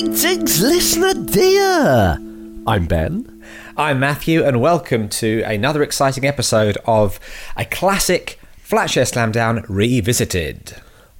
[0.00, 2.18] Greetings, listener dear.
[2.68, 3.42] I'm Ben.
[3.76, 7.18] I'm Matthew, and welcome to another exciting episode of
[7.56, 10.76] a classic Flatshare Slamdown Revisited.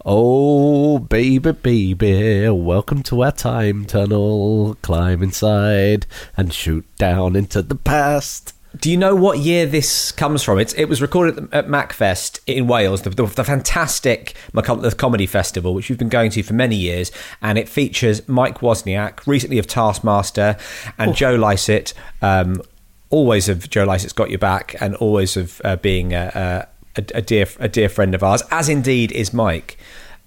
[0.07, 4.77] Oh, baby, baby, welcome to our time tunnel.
[4.81, 6.07] Climb inside
[6.37, 8.55] and shoot down into the past.
[8.77, 10.59] Do you know what year this comes from?
[10.59, 15.73] It's, it was recorded at, MacFest in Wales, the, the, the fantastic the comedy festival,
[15.73, 19.67] which we've been going to for many years, and it features Mike Wozniak, recently of
[19.67, 20.57] Taskmaster,
[20.99, 22.61] and Joe Lycett, um,
[23.09, 27.23] always of Joe Lycett's Got Your Back, and always of uh, being a, a, a,
[27.23, 29.79] dear a dear friend of ours, as indeed is Mike.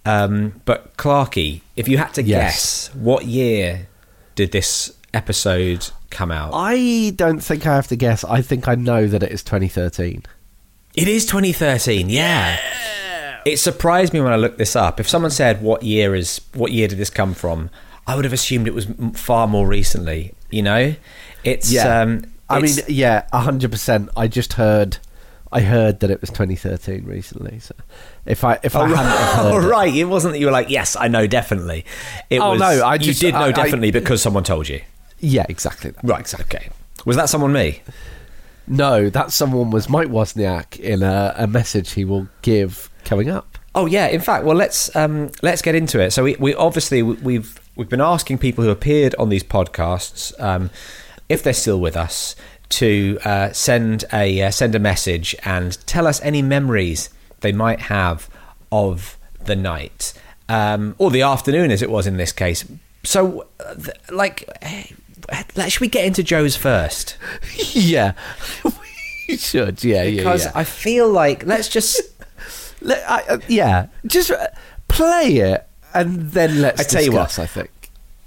[0.04, 2.88] Um, but Clarky, if you had to Yes.
[2.88, 3.88] guess, what year
[4.34, 6.52] did this episode come out?
[6.54, 8.24] I don't think I have to guess.
[8.24, 10.24] I think I know that it is 2013.
[10.96, 12.10] It is 2013.
[12.10, 12.60] Yeah.
[13.46, 15.00] It surprised me when I looked this up.
[15.00, 17.70] If someone said what year is what year did this come from,
[18.06, 20.34] I would have assumed it was far more recently.
[20.52, 20.96] You know,
[21.44, 24.10] it's um, I mean, it's- yeah, 100%.
[24.16, 24.98] I just heard.
[25.54, 27.60] I heard that it was 2013 recently.
[27.60, 27.76] So
[28.26, 29.06] if I if I hadn't
[29.44, 29.94] heard oh, right.
[29.94, 31.84] It wasn't that you were like, yes, I know definitely.
[32.30, 34.70] It Oh, was, no, I you just- did know I- I- definitely because someone told
[34.70, 34.82] you.
[35.22, 35.92] Yeah, exactly.
[35.92, 36.04] That.
[36.04, 36.34] Right.
[36.42, 36.70] Okay.
[37.06, 37.82] Was that someone me?
[38.68, 43.58] No, that someone was Mike Wozniak in a, a message he will give coming up.
[43.74, 44.08] Oh yeah.
[44.08, 46.12] In fact, well, let's um, let's get into it.
[46.12, 50.38] So we, we obviously we- we've we've been asking people who appeared on these podcasts
[50.42, 50.70] um,
[51.30, 52.36] if they're still with us
[52.70, 57.10] to uh, send a uh, send a message and tell us any memories
[57.42, 58.30] they might have
[58.72, 60.14] of the night
[60.48, 62.64] um, or the afternoon, as it was in this case.
[63.04, 63.74] So, uh,
[64.12, 64.48] like,
[65.68, 67.18] should we get into Joe's first?
[67.74, 68.14] yeah,
[69.28, 69.84] we should.
[69.84, 70.60] Yeah, Because yeah, yeah.
[70.60, 72.02] I feel like let's just.
[72.82, 74.48] Let- I, uh, yeah, just uh,
[74.88, 77.28] play it and then let's I tell you what.
[77.28, 77.70] discuss, I think.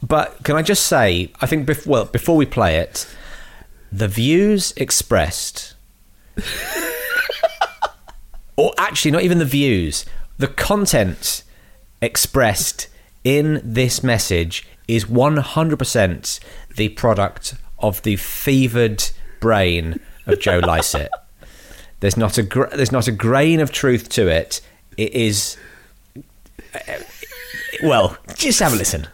[0.03, 3.07] But can I just say, I think bef- well before we play it,
[3.91, 5.75] the views expressed,
[8.57, 10.05] or actually not even the views,
[10.39, 11.43] the content
[12.01, 12.89] expressed
[13.25, 16.39] in this message is one hundred percent
[16.77, 19.05] the product of the fevered
[19.41, 21.11] brain of Joe Lycett.
[22.01, 24.61] There's not a gra- there's not a grain of truth to it.
[24.97, 25.57] It is.
[26.75, 26.81] Uh,
[27.83, 29.07] well, just have a listen.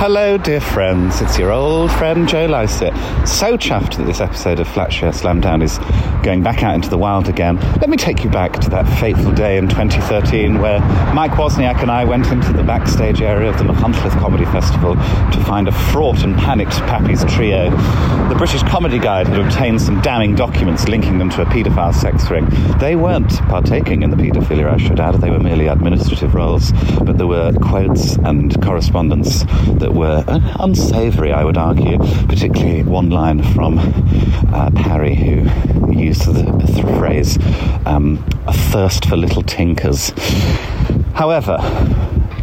[0.00, 1.20] Hello, dear friends.
[1.20, 2.94] It's your old friend Joe Lycett.
[3.28, 5.76] So chuffed that this episode of Flatshare Slamdown is
[6.24, 7.56] going back out into the wild again.
[7.80, 10.80] Let me take you back to that fateful day in 2013 where
[11.12, 15.44] Mike Wozniak and I went into the backstage area of the Machynlleth Comedy Festival to
[15.44, 17.68] find a fraught and panicked Pappy's trio.
[18.30, 22.30] The British Comedy Guide had obtained some damning documents linking them to a paedophile sex
[22.30, 22.46] ring.
[22.78, 25.20] They weren't partaking in the paedophilia, I should add.
[25.20, 26.72] They were merely administrative roles,
[27.02, 29.44] but there were quotes and correspondence
[29.78, 33.78] that were uh, unsavoury, I would argue, particularly one line from
[34.52, 37.38] uh, Parry, who used the, the phrase,
[37.86, 40.12] um, a thirst for little tinkers.
[41.14, 41.58] However,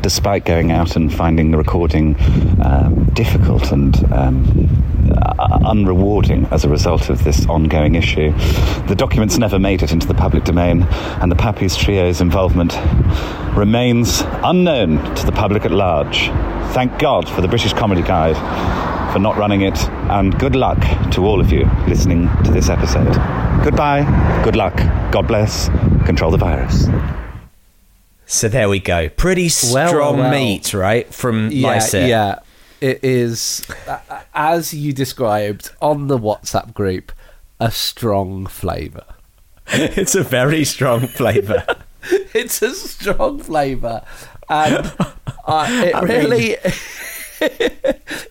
[0.02, 2.16] despite going out and finding the recording
[2.64, 8.32] um, difficult and um, Uh, unrewarding as a result of this ongoing issue,
[8.88, 10.84] the documents never made it into the public domain,
[11.22, 12.76] and the Pappy's Trio's involvement
[13.56, 16.28] remains unknown to the public at large.
[16.74, 18.36] Thank God for the British Comedy Guide
[19.14, 19.78] for not running it,
[20.10, 20.80] and good luck
[21.12, 23.14] to all of you listening to this episode.
[23.64, 24.04] Goodbye,
[24.44, 24.76] good luck,
[25.12, 25.70] God bless,
[26.06, 26.88] control the virus.
[28.26, 29.10] So there we go.
[29.10, 30.32] Pretty Well, strong well.
[30.32, 31.12] meat, right?
[31.14, 32.10] From Yeah, Lycett.
[32.10, 32.36] yeah.
[32.80, 33.66] It is,
[34.36, 37.12] as you described on the WhatsApp group,
[37.60, 39.04] a strong flavour.
[39.68, 41.66] it's a very strong flavour.
[42.34, 44.04] it's a strong flavour,
[44.50, 44.94] and
[45.46, 46.56] uh, it I mean- really,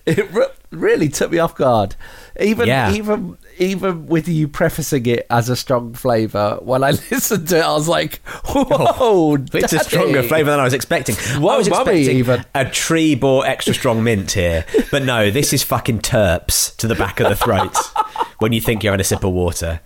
[0.05, 1.95] it re- really took me off guard.
[2.39, 2.91] Even Yeah.
[2.93, 7.63] even even with you prefacing it as a strong flavour, when I listened to it,
[7.63, 11.15] I was like, "Whoa, it's a stronger flavour than I was expecting.
[11.41, 12.45] Whoa, I was expecting even.
[12.53, 17.19] a Trebor extra strong mint here, but no, this is fucking turps to the back
[17.19, 17.75] of the throat
[18.39, 19.81] when you think you're having a sip of water.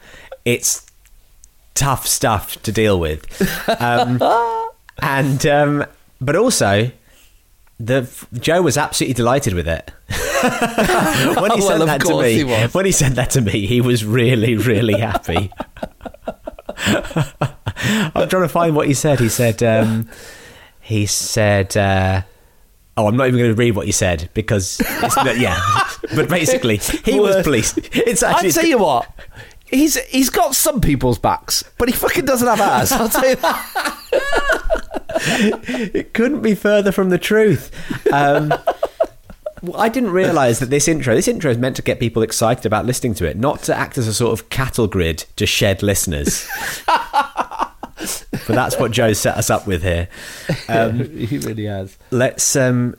[0.46, 0.86] It's
[1.74, 3.26] tough stuff to deal with.
[3.80, 4.22] Um,
[5.02, 5.86] and um,
[6.20, 6.92] but also,
[7.80, 9.92] the Joe was absolutely delighted with it.
[10.42, 12.74] When he Well, said of that to me, he was.
[12.74, 15.52] when he said that to me, he was really, really happy.
[16.78, 19.20] I'm trying to find what he said.
[19.20, 20.10] He said, um,
[20.80, 22.22] he said, uh,
[22.98, 24.82] oh, I'm not even going to read what he said because,
[25.16, 25.60] not, yeah.
[26.16, 27.80] But basically, he was pleased.
[27.94, 28.52] It's I actually.
[28.52, 29.08] tell you what,
[29.68, 32.92] he's he's got some people's backs, but he fucking doesn't have ours.
[32.92, 33.98] I'll tell you that.
[35.94, 37.72] it couldn't be further from the truth.
[38.12, 38.54] Um,
[39.62, 42.66] well, I didn't realise that this intro, this intro is meant to get people excited
[42.66, 45.84] about listening to it, not to act as a sort of cattle grid to shed
[45.84, 46.48] listeners.
[46.88, 50.08] but that's what Joe set us up with here.
[50.68, 51.98] Um, he really has.
[52.10, 52.96] let's um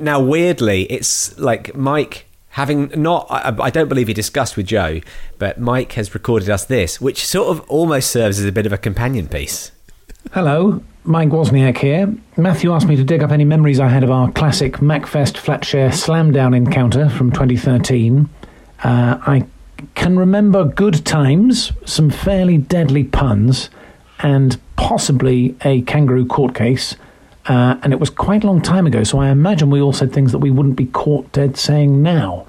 [0.00, 5.00] now weirdly it's like mike having not I, I don't believe he discussed with joe
[5.38, 8.72] but mike has recorded us this which sort of almost serves as a bit of
[8.72, 9.70] a companion piece
[10.32, 12.14] Hello, Mike Wozniak here.
[12.36, 15.92] Matthew asked me to dig up any memories I had of our classic MacFest Flatshare
[15.92, 18.28] slam down encounter from 2013.
[18.84, 19.48] Uh, I
[19.96, 23.70] can remember good times, some fairly deadly puns,
[24.20, 26.94] and possibly a kangaroo court case.
[27.46, 30.12] Uh, and it was quite a long time ago, so I imagine we all said
[30.12, 32.46] things that we wouldn't be caught dead saying now.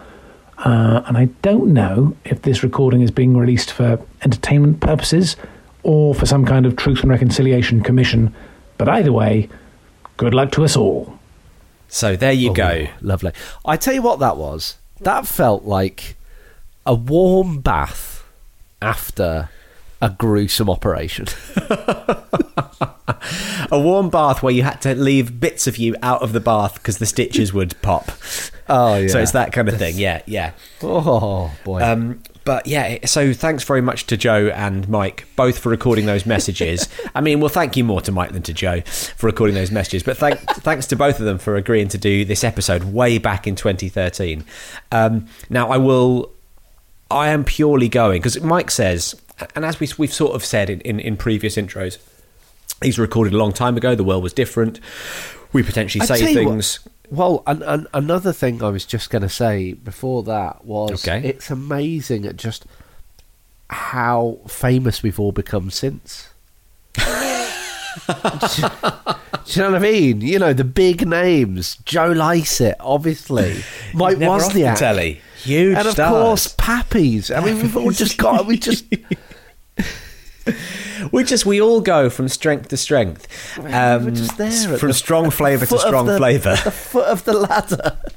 [0.60, 5.36] Uh, and I don't know if this recording is being released for entertainment purposes
[5.84, 8.34] or for some kind of Truth and Reconciliation Commission.
[8.78, 9.50] But either way,
[10.18, 11.20] good luck to us all.
[11.88, 13.32] so there you go Oh, lovely.
[13.66, 14.78] I tell you what, that was.
[15.02, 16.16] That felt like
[16.86, 18.24] a warm bath
[18.82, 19.50] after
[20.02, 21.26] a gruesome operation.
[23.72, 26.76] a warm bath where you had to leave bits of you out of the bath
[26.76, 28.12] because the stitches would pop
[28.70, 29.08] Oh yeah.
[29.10, 31.82] so it's that kind of thing yeah yeah Oh boy.
[31.82, 36.26] Um, but yeah, so thanks very much to Joe and Mike, both for recording those
[36.26, 36.88] messages.
[37.16, 40.04] I mean, well, thank you more to Mike than to Joe for recording those messages,
[40.04, 43.46] but thank, thanks to both of them for agreeing to do this episode way back
[43.48, 44.44] in 2013.
[44.92, 46.32] Um, now, I will,
[47.10, 49.16] I am purely going, because Mike says,
[49.56, 51.98] and as we, we've sort of said in, in, in previous intros,
[52.82, 54.80] these were recorded a long time ago, the world was different.
[55.54, 56.80] We potentially I say you what- things.
[57.12, 61.22] Well, an, an, another thing I was just going to say before that was Okay.
[61.28, 62.66] it's amazing at just
[63.70, 66.30] how famous we've all become since.
[66.94, 67.02] do,
[68.10, 68.70] you,
[69.46, 70.22] do you know what I mean?
[70.22, 71.76] You know, the big names.
[71.86, 73.62] Joe Lycett, obviously.
[73.94, 74.78] Mike Never off the Wozniak.
[74.78, 75.22] telly.
[75.44, 76.12] Huge And of stars.
[76.12, 77.32] course, Pappy's.
[77.32, 78.86] I mean, we've all just got, we just,
[81.12, 83.28] We just we all go from strength to strength.
[83.58, 84.78] Um, we're just there.
[84.78, 86.56] from the strong flavour to strong the- flavour.
[86.64, 87.98] The foot of the ladder.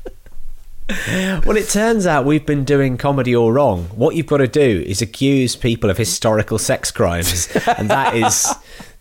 [1.46, 3.84] Well, it turns out we've been doing comedy all wrong.
[3.94, 7.48] What you've got to do is accuse people of historical sex crimes,
[7.78, 8.52] and that is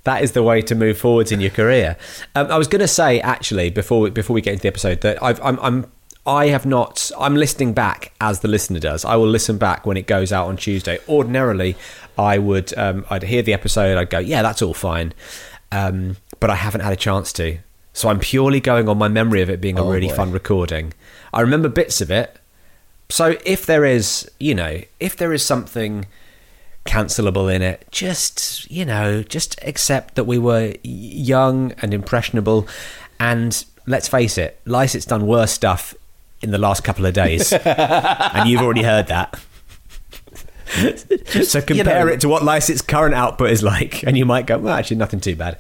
[0.06, 1.98] that is the way to move forwards in your career.
[2.36, 5.02] Um, I was going to say actually before we, before we get into the episode
[5.02, 5.60] that I've, I'm.
[5.60, 5.92] I'm
[6.26, 7.12] I have not.
[7.20, 9.04] I'm listening back as the listener does.
[9.04, 11.00] I will listen back when it goes out on Tuesday.
[11.10, 11.76] Ordinarily,
[12.18, 12.78] I would.
[12.78, 13.98] Um, I'd hear the episode.
[13.98, 15.14] I'd go, "Yeah, that's all fine,"
[15.72, 17.58] um, but I haven't had a chance to.
[17.94, 20.16] So I'm purely going on my memory of it being a Oh, really boy.
[20.16, 20.94] fun recording.
[21.32, 22.38] I remember bits of it.
[23.10, 26.08] So if there is, you know, if there is something
[26.86, 32.68] cancelable in it, just, you know, just accept that we were young and impressionable.
[33.20, 35.94] And let's face it, Lycett's done worse stuff
[36.42, 37.54] in the last couple of days.
[37.66, 39.40] and you've already heard that.
[41.44, 44.58] so compare know- it to what Lycett's current output is like, and you might go,
[44.58, 45.58] well, actually, nothing too bad.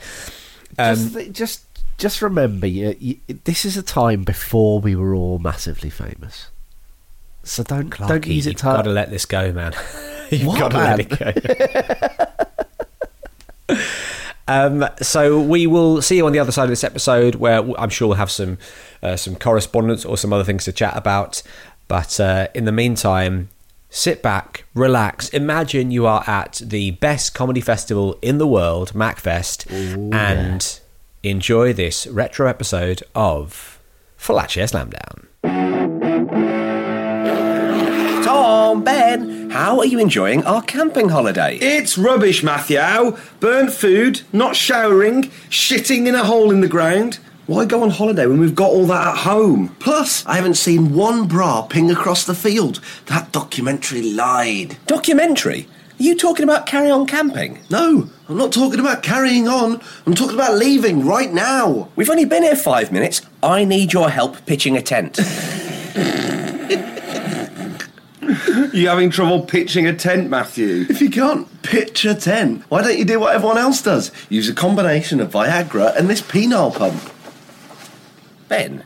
[0.77, 1.65] Um, just, just,
[1.97, 6.47] just remember, you, you, this is a time before we were all massively famous.
[7.43, 9.73] So don't don't Clarky, use it You've got to let this go, man.
[10.29, 11.09] you've What, got to let it
[13.67, 13.75] go.
[14.47, 17.89] um, so we will see you on the other side of this episode, where I'm
[17.89, 18.57] sure we'll have some
[19.01, 21.43] uh, some correspondence or some other things to chat about.
[21.87, 23.49] But uh, in the meantime,
[23.93, 25.29] sit back, relax.
[25.29, 29.71] Imagine you are at the best comedy festival in the world, MacFest,
[30.11, 30.79] and
[31.21, 33.79] enjoy this retro episode of
[34.17, 35.27] Flatshare Slamdown.
[38.25, 41.57] Tom, Ben, how are you enjoying our camping holiday?
[41.57, 42.79] It's rubbish, Matthew.
[43.39, 47.19] Burnt food, not showering, shitting in a hole in the ground.
[47.45, 49.75] Why go on holiday when we've got all that at home?
[49.79, 52.79] Plus, I haven't seen one bra ping across the field.
[53.07, 54.77] That documentary lied.
[54.87, 55.67] Documentary?
[55.99, 57.59] Are you talking about Carry On Camping?
[57.69, 59.81] No, I'm not talking about carrying on.
[60.05, 61.89] I'm talking about leaving right now.
[61.97, 63.21] We've only been here five minutes.
[63.41, 65.19] I need your help pitching a tent.
[68.73, 70.87] You having trouble pitching a tent, Matthew?
[70.89, 74.11] If you can't pitch a tent, why don't you do what everyone else does?
[74.29, 76.99] Use a combination of Viagra and this penile pump.
[78.53, 78.83] Ben,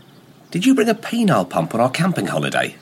[0.50, 2.77] did you bring a penile pump on our camping holiday?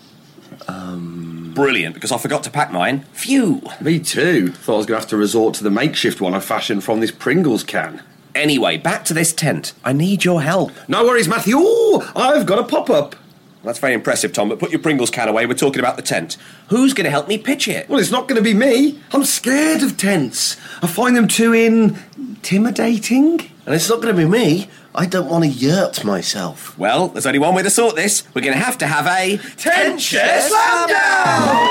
[0.68, 1.52] Um.
[1.56, 3.06] Brilliant, because I forgot to pack mine.
[3.12, 3.64] Phew.
[3.82, 4.50] Me too.
[4.50, 7.00] Thought I was going to have to resort to the makeshift one I fashioned from
[7.00, 8.04] this Pringles can.
[8.36, 9.74] Anyway, back to this tent.
[9.84, 10.74] I need your help.
[10.88, 11.58] No worries, Matthew.
[11.58, 13.16] Ooh, I've got a pop up.
[13.64, 15.48] That's very impressive, Tom, but put your Pringles can away.
[15.48, 16.38] We're talking about the tent.
[16.70, 17.90] Who's going to help me pitch it?
[17.90, 19.00] Well, it's not going to be me.
[19.12, 20.56] I'm scared of tents.
[20.84, 23.40] I find them too intimidating.
[23.66, 24.70] And it's not going to be me.
[24.98, 26.78] I don't want to yurt myself.
[26.80, 28.24] Well, there's only one way to sort this.
[28.34, 31.68] We're going to have to have a Tent share slam down!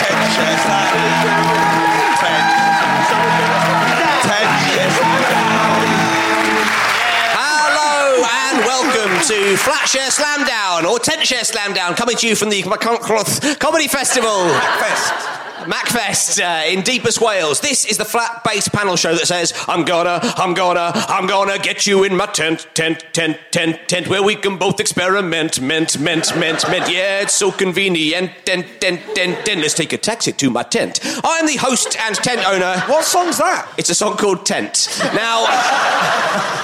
[0.00, 1.44] Tent share slam down.
[2.16, 2.48] Tent.
[4.24, 5.20] Tent share slam
[7.36, 12.48] Hello and welcome to Flatshare Slam Down or Tent Share Slam coming to you from
[12.48, 14.48] the Machynlleth Comedy Festival.
[14.78, 15.39] Fest.
[15.66, 17.60] Macfest uh, in deepest Wales.
[17.60, 21.58] This is the flat bass panel show that says, I'm gonna, I'm gonna, I'm gonna
[21.58, 25.98] get you in my tent, tent, tent, tent, tent, where we can both experiment, ment,
[25.98, 26.90] ment, ment, ment.
[26.90, 28.32] Yeah, it's so convenient.
[28.44, 29.60] Tent, tent, tent, tent.
[29.60, 31.00] Let's take a taxi to my tent.
[31.24, 32.80] I'm the host and tent owner.
[32.86, 33.70] What song's that?
[33.76, 34.88] It's a song called Tent.
[35.14, 35.46] Now,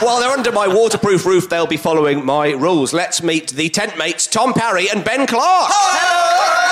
[0.05, 2.93] while they're under my waterproof roof, they'll be following my rules.
[2.93, 6.66] Let's meet the tent mates, Tom Parry and Ben Clark.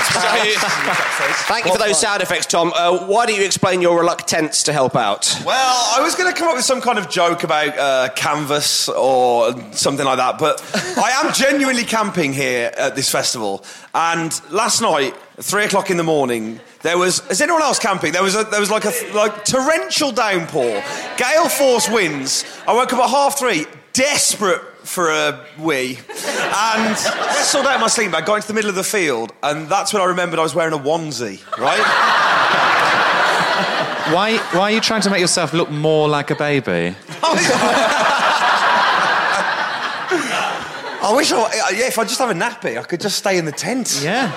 [0.00, 2.72] Thank you for those sound effects, Tom.
[2.74, 5.34] Uh, why don't you explain your reluctance to help out?
[5.44, 8.88] Well, I was going to come up with some kind of joke about uh, canvas
[8.88, 10.62] or something like that, but
[10.96, 13.64] I am genuinely camping here at this festival.
[13.94, 17.26] And last night, three o'clock in the morning, there was.
[17.30, 18.12] Is anyone else camping?
[18.12, 20.82] There was a, there was like a like torrential downpour,
[21.16, 22.44] gale force winds.
[22.66, 28.10] I woke up at half three, desperate for a wee, and sorted out my sleeping
[28.10, 30.54] bag, got into the middle of the field, and that's when I remembered I was
[30.54, 31.78] wearing a onesie, right?
[34.14, 36.96] Why, why are you trying to make yourself look more like a baby?
[41.00, 43.44] I wish I, yeah, if I just have a nappy, I could just stay in
[43.44, 44.00] the tent.
[44.02, 44.32] Yeah.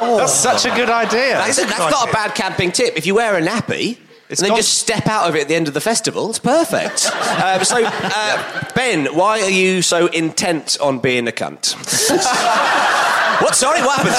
[0.00, 0.18] Oh.
[0.18, 1.32] That's such a good idea.
[1.32, 2.96] That's, that's not a bad camping tip.
[2.96, 3.98] If you wear a nappy,
[4.38, 6.38] and then gone- just step out of it at the end of the festival, it's
[6.38, 7.06] perfect.
[7.44, 11.74] um, so, uh, Ben, why are you so intent on being a cunt?
[13.42, 13.54] what?
[13.54, 14.16] Sorry, what happened?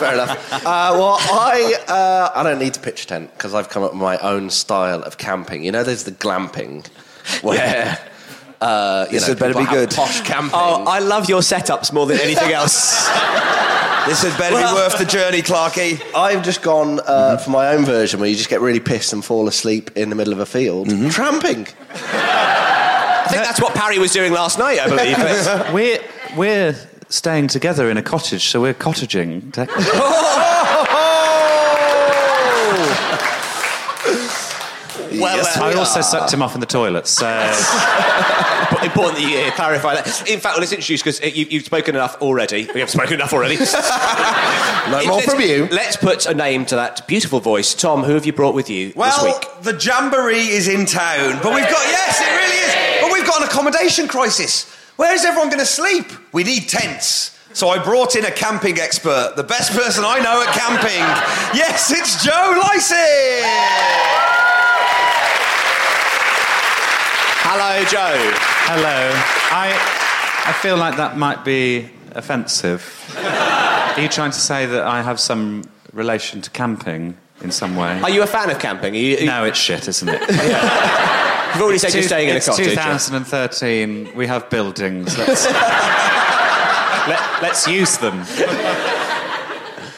[0.00, 0.52] Fair enough.
[0.54, 3.92] Uh, well, I uh, I don't need to pitch a tent because I've come up
[3.92, 5.62] with my own style of camping.
[5.64, 6.86] You know, there's the glamping
[7.42, 7.98] where.
[8.60, 9.90] Uh, you This know, had better be good.
[9.90, 10.50] Posh camping.
[10.52, 13.08] oh, I love your setups more than anything else.
[14.06, 16.00] This had better Well- be worth the journey, Clarky.
[16.16, 19.22] I've just gone uh, for my own version where you just get really pissed and
[19.22, 21.66] fall asleep in the middle of a field tramping.
[21.90, 25.16] I think that's what Parry was doing last night, I believe.
[25.18, 26.00] But- We're,
[26.34, 26.74] we're
[27.10, 29.52] staying together in a cottage, so we're cottaging.
[35.20, 37.26] well, Yes, uh, I also sucked him off in the toilet, so.
[38.82, 40.06] important that you uh, clarify that.
[40.28, 42.68] In fact, well, let's introduce because you, you've spoken enough already.
[42.72, 43.56] We have spoken enough already.
[44.90, 45.68] No more Let's- from you.
[45.70, 47.74] Let's put a name to that beautiful voice.
[47.74, 49.62] Tom, who have you brought with you Well, this week?
[49.62, 53.02] the jamboree is in town, but we've got yes, it really is.
[53.02, 54.68] But we've got an accommodation crisis.
[54.96, 56.06] Where is everyone going to sleep?
[56.32, 57.38] We need tents.
[57.52, 61.04] So I brought in a camping expert, the best person I know at camping.
[61.56, 64.19] Yes, it's Joe Lycett.
[67.52, 68.30] Hello, Joe.
[68.70, 69.10] Hello.
[69.50, 69.74] I,
[70.46, 72.80] I feel like that might be offensive.
[73.16, 78.00] Are you trying to say that I have some relation to camping in some way?
[78.02, 78.94] Are you a fan of camping?
[78.94, 80.20] Are you, No, it's shit, isn't it?
[80.30, 82.66] You've already said you're staying in a cottage.
[82.66, 84.14] 2013.
[84.14, 85.18] We have buildings.
[85.18, 85.44] Let's,
[87.08, 88.20] let, let's use them.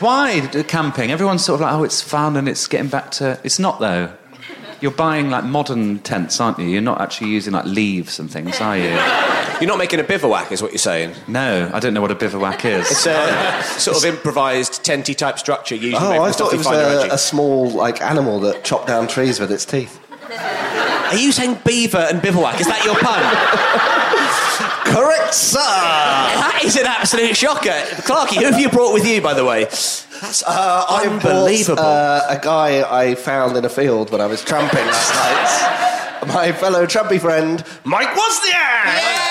[0.00, 1.10] Why camping?
[1.10, 3.38] Everyone's sort of like, oh, it's fun and it's getting back to.
[3.44, 4.10] It's not though.
[4.82, 6.66] You're buying like modern tents, aren't you?
[6.66, 8.90] You're not actually using like leaves and things, are you?
[9.60, 11.14] You're not making a bivouac, is what you're saying.
[11.28, 12.90] No, I don't know what a bivouac is.
[12.90, 16.66] It's a sort of improvised tenty type structure usually made Oh, I thought it was
[16.66, 20.00] a, a small like animal that chopped down trees with its teeth.
[20.36, 22.60] Are you saying beaver and bivouac?
[22.60, 23.20] Is that your pun?
[24.94, 25.58] Correct, sir.
[25.58, 27.70] that is an absolute shocker.
[28.06, 29.64] Clarky, who have you brought with you, by the way?
[29.64, 31.82] That's Uh, unbelievable.
[31.82, 35.12] uh, a guy I found in a field when I was tramping last
[36.24, 36.34] night.
[36.34, 39.22] My fellow trampy friend, Mike Wozniak.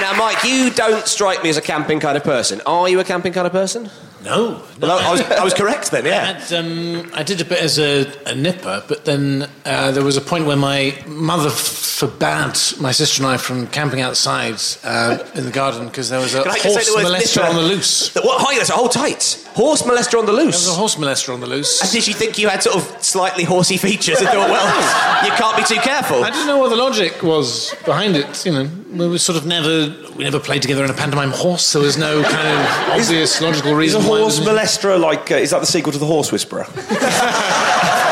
[0.00, 2.60] Now, Mike, you don't strike me as a camping kind of person.
[2.66, 3.88] Are you a camping kind of person?
[4.24, 4.62] No.
[4.80, 6.32] Well, I was, I was correct then, I, yeah.
[6.38, 10.16] had, um, I did a bit as a, a nipper, but then uh, there was
[10.16, 15.44] a point where my mother forbade my sister and I from camping outside uh, in
[15.44, 17.48] the garden because there was a horse molester nipper?
[17.48, 18.08] on the loose.
[18.10, 18.40] The- What?
[18.46, 19.40] Hi, that's a whole tight.
[19.54, 20.64] Horse molester on the loose.
[20.64, 21.80] There was a horse molester on the loose.
[21.82, 25.30] And did you think you had sort of slightly horsey features and thought, well, you
[25.32, 26.24] can't be too careful?
[26.24, 28.44] I didn't know what the logic was behind it.
[28.44, 31.72] You know, we were sort of never we never played together in a pantomime horse.
[31.72, 34.02] There was no kind of obvious logical reason.
[34.14, 35.30] A why it horse was- molester like?
[35.30, 36.66] Uh, is that the sequel to the Horse Whisperer?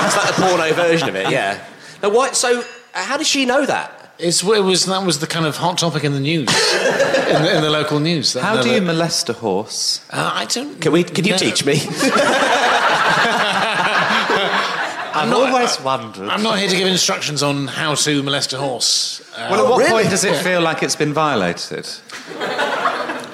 [0.05, 1.65] It's like the porno version of it, yeah.
[2.03, 4.13] Now, why, so, uh, how did she know that?
[4.19, 7.57] It's, it was that was the kind of hot topic in the news, in, the,
[7.57, 8.33] in the local news.
[8.35, 10.01] That How do never- you molest a horse?
[10.11, 10.81] Uh, I don't.
[10.81, 11.05] Can we?
[11.05, 11.39] Can you No.
[11.39, 11.75] teach me?
[15.15, 16.29] I've not- always wondered.
[16.29, 19.21] I'm not here to give instructions on how to molest a horse.
[19.37, 19.91] Uh, Well, at what really?
[19.93, 21.87] point does it feel like it's been violated?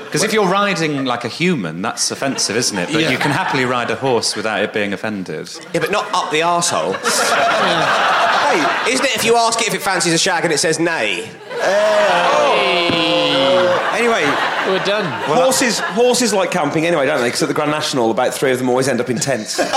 [0.09, 2.91] Because if you're riding like a human, that's offensive, isn't it?
[2.93, 3.11] But Yeah.
[3.11, 5.49] you can happily ride a horse without it being offended.
[5.75, 6.97] yeah, but not up the arsehole.
[8.49, 10.79] Hey, isn't it if you ask it if it fancies a shag and it says
[10.79, 11.29] nay?
[13.93, 14.25] Anyway,
[14.69, 15.05] we're done.
[15.27, 17.27] horses horses like camping anyway, don't they?
[17.29, 19.61] Because at the Grand National, about three of them always end up in tents.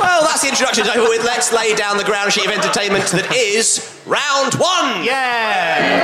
[0.00, 1.24] Well, that's the introductions over with.
[1.24, 5.02] Let's lay down the ground sheet of entertainment that is round one.
[5.04, 6.02] Yeah!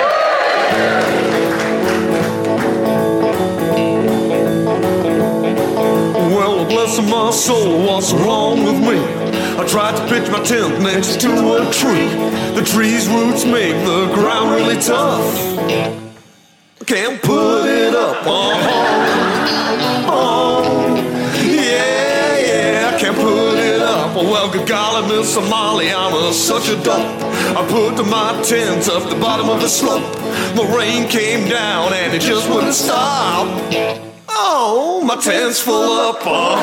[6.91, 8.99] Bless my soul, what's wrong with me?
[8.99, 12.09] I tried to pitch my tent next to a tree.
[12.57, 15.23] The tree's roots make the ground really tough.
[16.87, 18.27] Can't put it up.
[18.27, 18.53] Oh,
[20.09, 20.97] oh, oh.
[21.47, 24.17] yeah, yeah, I can't put it up.
[24.17, 27.23] Oh well, good golly, Miss Somali, I'm a, such a dump.
[27.57, 30.13] I put my tent up the bottom of the slope.
[30.57, 34.10] The rain came down and it just wouldn't stop.
[34.43, 36.21] Oh, my tent's full up.
[36.25, 36.57] Oh,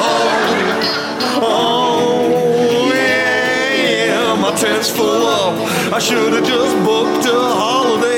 [1.44, 5.54] oh, yeah, yeah, my tent's full up.
[5.94, 8.16] I should have just booked a holiday.
[8.16, 8.17] Of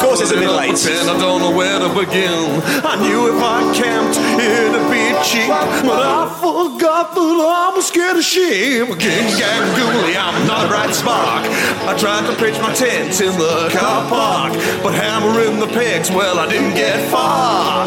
[0.00, 0.80] course it's a bit late.
[0.88, 2.60] And I don't know where to begin.
[2.84, 5.52] I knew if I camped, it'd be cheap.
[5.84, 8.88] But I forgot that I'm scared of sheep.
[8.98, 11.44] King gang gooly, I'm not a bright spark.
[11.84, 14.52] I tried to pitch my tent in the car park.
[14.82, 17.86] But hammering the pegs, well, I didn't get far.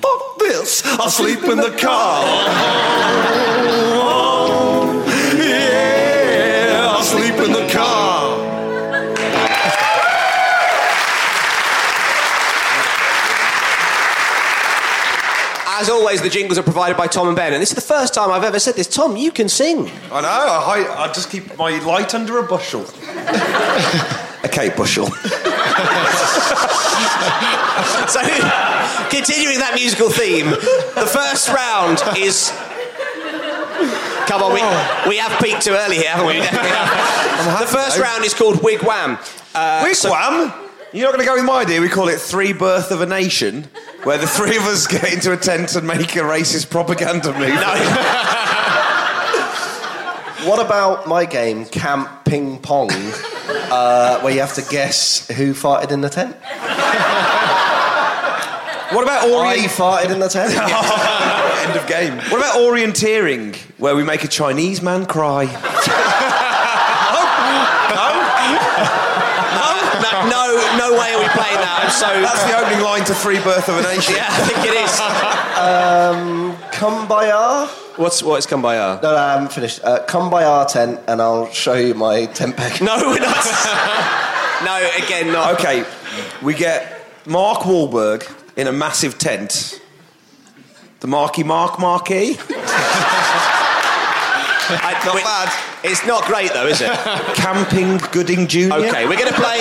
[0.00, 2.22] Fuck this, I'll sleep in the car.
[4.00, 5.04] Oh,
[5.36, 7.67] yeah, I'll sleep in the
[15.80, 18.12] As always, the jingles are provided by Tom and Ben, and this is the first
[18.12, 18.88] time I've ever said this.
[18.88, 19.88] Tom, you can sing.
[20.10, 20.28] I know.
[20.28, 22.80] I, I just keep my light under a bushel.
[24.44, 25.08] okay, bushel.
[28.08, 28.20] So,
[29.10, 32.50] continuing that musical theme, the first round is.
[34.26, 34.62] Come on, we,
[35.08, 36.34] we have peaked too early here, haven't we?
[36.34, 37.60] We definitely have.
[37.60, 39.18] The first round is called Wig Wham.
[39.54, 40.67] Uh, so- Wigwam?
[40.92, 41.80] You're not going to go with my idea.
[41.80, 43.64] We call it Three Birth of a Nation,
[44.04, 47.52] where the three of us get into a tent and make a racist propaganda movie.
[50.46, 55.90] What about my game, Camp Ping Pong, uh, where you have to guess who farted
[55.90, 56.36] in the tent?
[58.90, 60.54] What about I farted in the tent.
[61.68, 62.16] End of game.
[62.32, 65.44] What about orienteering, where we make a Chinese man cry?
[70.24, 70.42] no, no,
[70.78, 71.74] no way are we playing that.
[71.77, 72.06] I'm so.
[72.06, 74.14] That's the opening line to Free Birth of a Nation.
[74.16, 75.00] yeah, I think it is.
[75.58, 77.66] Um, come by our.
[77.96, 79.00] What's what's come by our?
[79.02, 79.80] No, no, I haven't finished.
[79.82, 82.80] Uh, come by our tent and I'll show you my tent peg.
[82.80, 83.44] No, we're not.
[84.64, 85.54] no, again, not.
[85.54, 85.84] Okay,
[86.42, 89.80] we get Mark Wahlberg in a massive tent.
[91.00, 92.36] The Marky Mark Marquee.
[94.70, 95.64] I, Not we- bad.
[95.84, 96.90] It's not great though, is it?
[97.36, 98.74] Camping Gooding Jr.
[98.74, 99.60] Okay, we're going to play.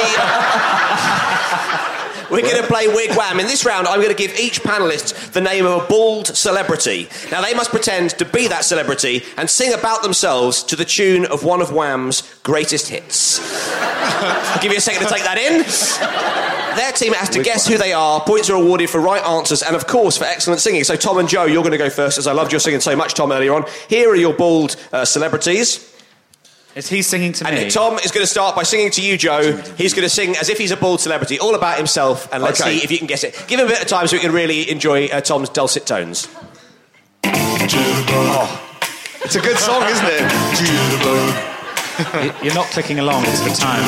[2.29, 3.39] We're going to play Wigwam.
[3.39, 7.07] In this round, I'm going to give each panelist the name of a bald celebrity.
[7.31, 11.25] Now, they must pretend to be that celebrity and sing about themselves to the tune
[11.25, 13.39] of one of Wham's greatest hits.
[13.79, 15.63] I'll give you a second to take that in.
[16.77, 18.21] Their team has to guess who they are.
[18.21, 20.83] Points are awarded for right answers and, of course, for excellent singing.
[20.83, 22.95] So, Tom and Joe, you're going to go first, as I loved your singing so
[22.95, 23.65] much, Tom, earlier on.
[23.89, 25.87] Here are your bald uh, celebrities.
[26.77, 27.49] Is he singing to me?
[27.63, 29.57] And Tom is going to start by singing to you, Joe.
[29.77, 32.61] He's going to sing as if he's a bald celebrity, all about himself, and let's
[32.61, 32.77] Okay.
[32.77, 33.33] see if you can guess it.
[33.47, 36.27] Give him a bit of time so we can really enjoy uh, Tom's dulcet tones.
[37.23, 37.73] It's
[39.35, 40.21] a good song, isn't it?
[42.13, 43.81] Y- You're not clicking along, it's for time.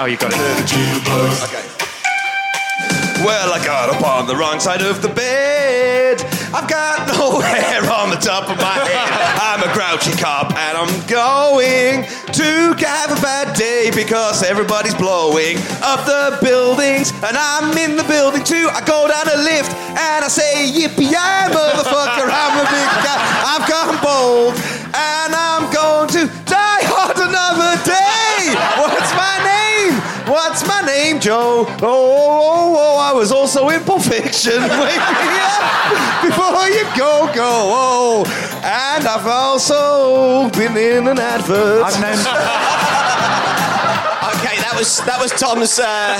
[0.00, 0.40] oh, you got it.
[1.46, 1.62] Okay.
[3.24, 6.18] Well, I got up on the wrong side of the bed.
[6.52, 9.10] I've got no hair on the top of my head.
[9.38, 15.58] I'm a grouchy cop and I'm going to have a bad day because everybody's blowing
[15.82, 18.68] up the buildings and I'm in the building too.
[18.72, 23.18] I go down a lift and I say, Yippee, yeah, motherfucker, I'm a big guy.
[23.46, 24.54] I've gone bold
[24.94, 25.49] and I'm
[30.90, 31.64] name, Joe?
[31.68, 34.60] Oh, oh, oh, I was also in Pulp Fiction.
[34.84, 37.52] Wake me up before you go, go.
[37.70, 38.24] Oh,
[38.64, 41.82] and I've also been in an advert.
[41.84, 42.18] I've known.
[44.40, 46.16] Okay, that was that was Tom's uh,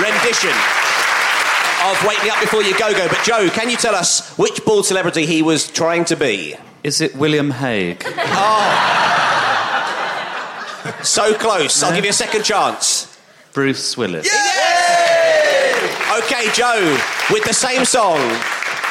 [0.00, 0.54] rendition
[1.84, 4.64] of "Wake Me Up Before You Go Go." But Joe, can you tell us which
[4.64, 6.54] bald celebrity he was trying to be?
[6.84, 8.02] Is it William Hague?
[11.02, 11.82] So close.
[11.82, 13.18] I'll give you a second chance.
[13.52, 14.26] Bruce Willis.
[16.18, 16.98] Okay, Joe,
[17.30, 18.18] with the same song,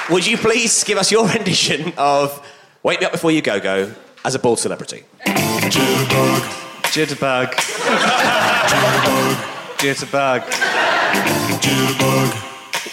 [0.09, 2.45] would you please give us your rendition of
[2.83, 3.91] "Wake Me Up Before You Go Go"
[4.23, 5.03] as a bald celebrity?
[5.25, 6.37] Jitterbug.
[6.93, 7.51] Jitterbug.
[9.77, 10.41] Jitterbug.
[11.61, 12.31] Jitterbug.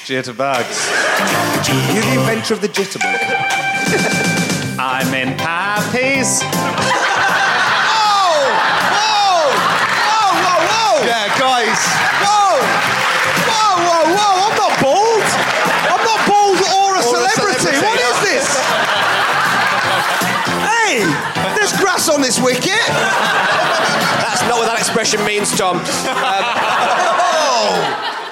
[0.04, 1.94] Jitterbugs.
[1.94, 3.18] You're the inventor of the jitterbug.
[4.78, 6.42] I'm in puppies.
[20.92, 21.54] Hey!
[21.56, 22.86] There's grass on this wicket.
[24.22, 25.76] That's not what that expression means, Tom.
[25.76, 25.84] Um,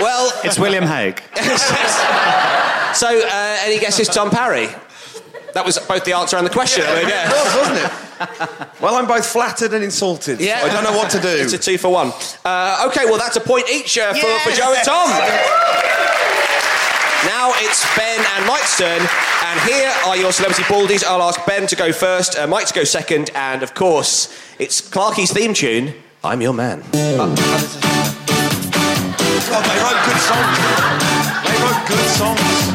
[0.01, 1.23] well, It's William Hague.
[2.95, 4.69] so uh, any guesses, Tom Parry?
[5.55, 6.85] That was both the answer and the question.
[6.87, 7.27] I mean, yeah.
[7.27, 8.81] It was, wasn't it?
[8.81, 10.41] Well, I'm both flattered and insulted.
[10.41, 10.61] Yeah.
[10.63, 11.29] I don't know what to do.
[11.29, 12.13] It's a two for one.
[12.45, 15.11] Uh, okay, well, that's a point each uh, for, for Joe and Tom.
[17.27, 19.03] Now it's Ben and Mike's turn,
[19.45, 21.05] and here are your celebrity baldies.
[21.05, 24.81] I'll ask Ben to go first, uh, Mike to go second, and of course, it's
[24.81, 25.93] Clarky's theme tune.
[26.25, 26.81] I'm your man.
[26.93, 27.19] God, they
[29.85, 30.57] wrote good songs.
[31.45, 32.73] They wrote good songs.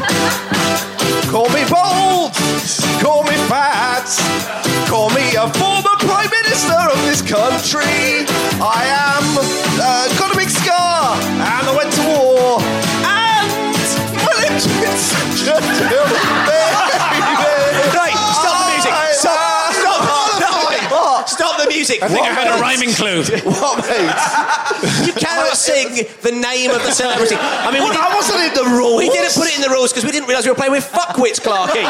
[1.26, 2.30] Call me bold,
[3.02, 4.06] call me fat,
[4.86, 8.22] call me a former prime minister of this country.
[8.62, 9.26] I am
[9.82, 12.60] uh, got a big scar, and I went to war,
[14.56, 16.06] it's such a deal,
[17.92, 18.92] Right, stop the music.
[19.12, 20.00] Stop, stop,
[20.88, 22.02] stop, stop the music.
[22.02, 23.22] I think I had a rhyming clue.
[23.44, 25.06] What, mate?
[25.06, 27.36] You cannot sing the name of the celebrity.
[27.36, 28.98] I mean, Well, didn't, I wasn't in the rules.
[28.98, 30.84] we didn't put it in the rules because we didn't realise we were playing with
[30.90, 31.84] fuckwits, Clarky.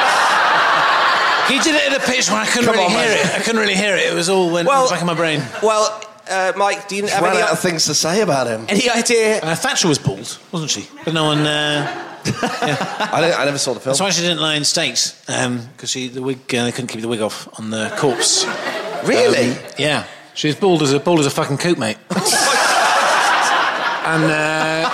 [1.51, 3.21] He did it at a pitch where I couldn't Come really on, hear mate.
[3.21, 3.35] it.
[3.35, 4.07] I couldn't really hear it.
[4.11, 5.43] It was all went Well- back in my brain.
[5.63, 8.67] Well, uh, Mike, do you have any, out of things to say about him.
[8.69, 9.41] any idea?
[9.41, 10.87] Uh, Thatcher was bald, wasn't she?
[11.05, 11.47] But no one.
[11.47, 13.93] Uh, I, I never saw the film.
[13.93, 17.01] that's why she didn't lie in state because she the wig uh, they couldn't keep
[17.01, 18.45] the wig off on the corpse.
[19.05, 19.55] Really?
[19.79, 21.99] Yeah, she was bald as a bald as a fucking coot, mate.
[22.11, 22.25] and
[24.25, 24.91] uh,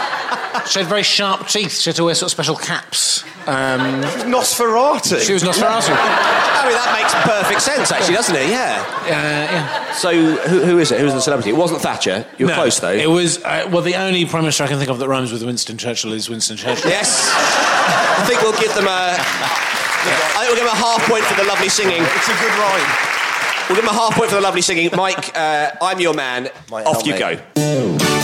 [0.68, 1.78] she had very sharp teeth.
[1.78, 3.22] She had to wear sort of special caps.
[3.46, 5.20] Um, Nosferatu.
[5.20, 5.90] she was Nosferatu.
[5.90, 8.48] Uh, I mean, that makes perfect sense, actually, doesn't it?
[8.48, 8.78] Yeah.
[9.08, 9.92] yeah.
[9.94, 11.00] So, who, who is it?
[11.00, 11.50] Who's the celebrity?
[11.50, 12.24] It wasn't Thatcher.
[12.38, 12.92] You were No, close, though.
[12.92, 13.82] It was uh, well.
[13.82, 16.56] The only prime minister I can think of that rhymes with Winston Churchill is Winston
[16.56, 16.88] Churchill.
[16.90, 17.28] Yes.
[17.34, 19.16] I think we'll give them a.
[19.18, 22.02] I think we'll give them a half point for the lovely singing.
[22.02, 23.68] It's a good rhyme.
[23.68, 24.90] We'll give them a half point for the lovely singing.
[24.94, 26.48] Mike, uh, I'm your man.
[26.70, 27.18] Might Off help you me.
[27.18, 28.21] go.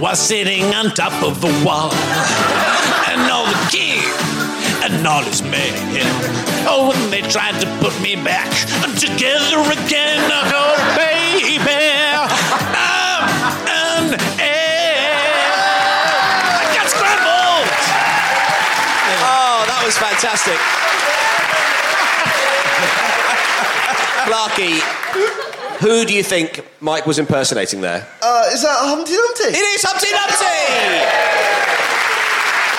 [0.00, 1.92] Was sitting on top of the wall,
[3.12, 4.00] and all the king
[4.82, 5.74] and all his men.
[6.66, 8.48] Oh, when they tried to put me back
[8.96, 12.24] together again, oh baby, I'm
[13.68, 14.16] an.
[16.56, 17.68] I got scrambled.
[19.20, 20.56] Oh, that was fantastic.
[24.24, 24.80] Clarky,
[25.80, 28.06] who do you think Mike was impersonating there?
[28.22, 29.56] Uh, is that Humpty Dumpty?
[29.58, 30.60] It is Humpty Dumpty!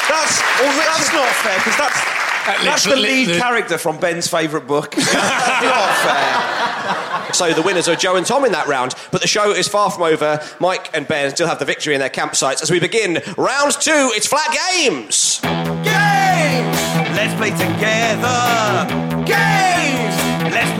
[0.09, 1.99] That's well, that's not fair because that's
[2.65, 4.95] that's the lead the- character from Ben's favourite book.
[4.97, 7.33] not fair.
[7.33, 9.89] So the winners are Joe and Tom in that round, but the show is far
[9.89, 10.41] from over.
[10.59, 14.11] Mike and Ben still have the victory in their campsites as we begin round two.
[14.15, 15.39] It's flat games.
[15.41, 16.77] Games.
[17.15, 18.87] Let's play together.
[19.25, 20.10] Games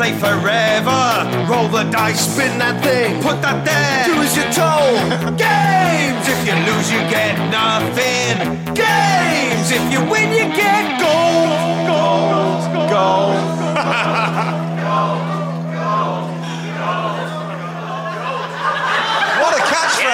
[0.01, 1.29] play forever.
[1.47, 5.37] Roll the dice, spin that thing, put that there, do as you're told.
[5.45, 6.25] Games!
[6.33, 8.33] If you lose, you get nothing.
[8.73, 9.67] Games!
[9.69, 11.53] If you win, you get gold.
[11.85, 13.37] Gold, gold, gold.
[13.61, 15.21] gold.
[15.27, 15.30] gold.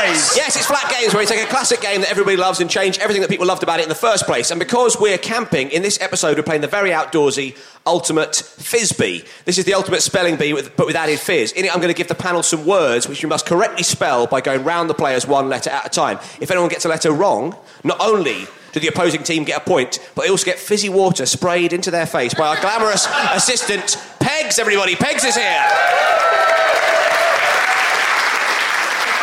[0.07, 2.97] Yes, it's Flat Games, where we take a classic game that everybody loves and change
[2.99, 4.51] everything that people loved about it in the first place.
[4.51, 9.27] And because we're camping, in this episode, we're playing the very outdoorsy Ultimate Fizbee.
[9.43, 11.51] This is the ultimate spelling bee, with, but with added fizz.
[11.53, 14.27] In it, I'm going to give the panel some words which you must correctly spell
[14.27, 16.19] by going round the players one letter at a time.
[16.39, 19.99] If anyone gets a letter wrong, not only do the opposing team get a point,
[20.15, 24.57] but they also get fizzy water sprayed into their face by our glamorous assistant, Pegs,
[24.57, 24.95] everybody.
[24.95, 25.65] Pegs is here.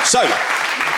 [0.05, 0.53] So,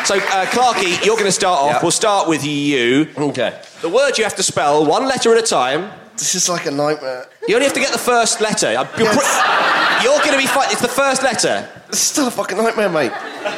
[0.06, 1.70] so uh, Clarky, you're going to start off.
[1.72, 1.82] Yeah.
[1.82, 3.08] We'll start with you.
[3.18, 3.60] Okay.
[3.82, 5.90] The word you have to spell one letter at a time.
[6.16, 7.26] This is like a nightmare.
[7.48, 8.72] You only have to get the first letter.
[8.72, 10.04] You're, Yes.
[10.04, 10.72] you're going to be fighting.
[10.72, 11.68] It's the first letter.
[11.90, 13.12] This is still a fucking nightmare, mate.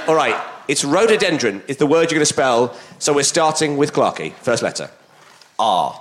[0.08, 0.36] All right.
[0.66, 1.62] It's rhododendron.
[1.68, 2.74] Is the word you're going to spell.
[2.98, 4.32] So we're starting with Clarky.
[4.34, 4.90] First letter.
[5.58, 5.98] R.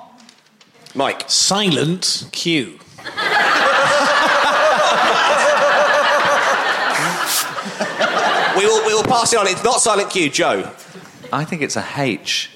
[0.96, 1.26] Mike.
[1.28, 2.80] Silent Q.
[8.98, 9.48] We will, pass it on.
[9.48, 10.30] It's not silent Q.
[10.30, 10.72] Joe.
[11.32, 12.50] I think it's a H.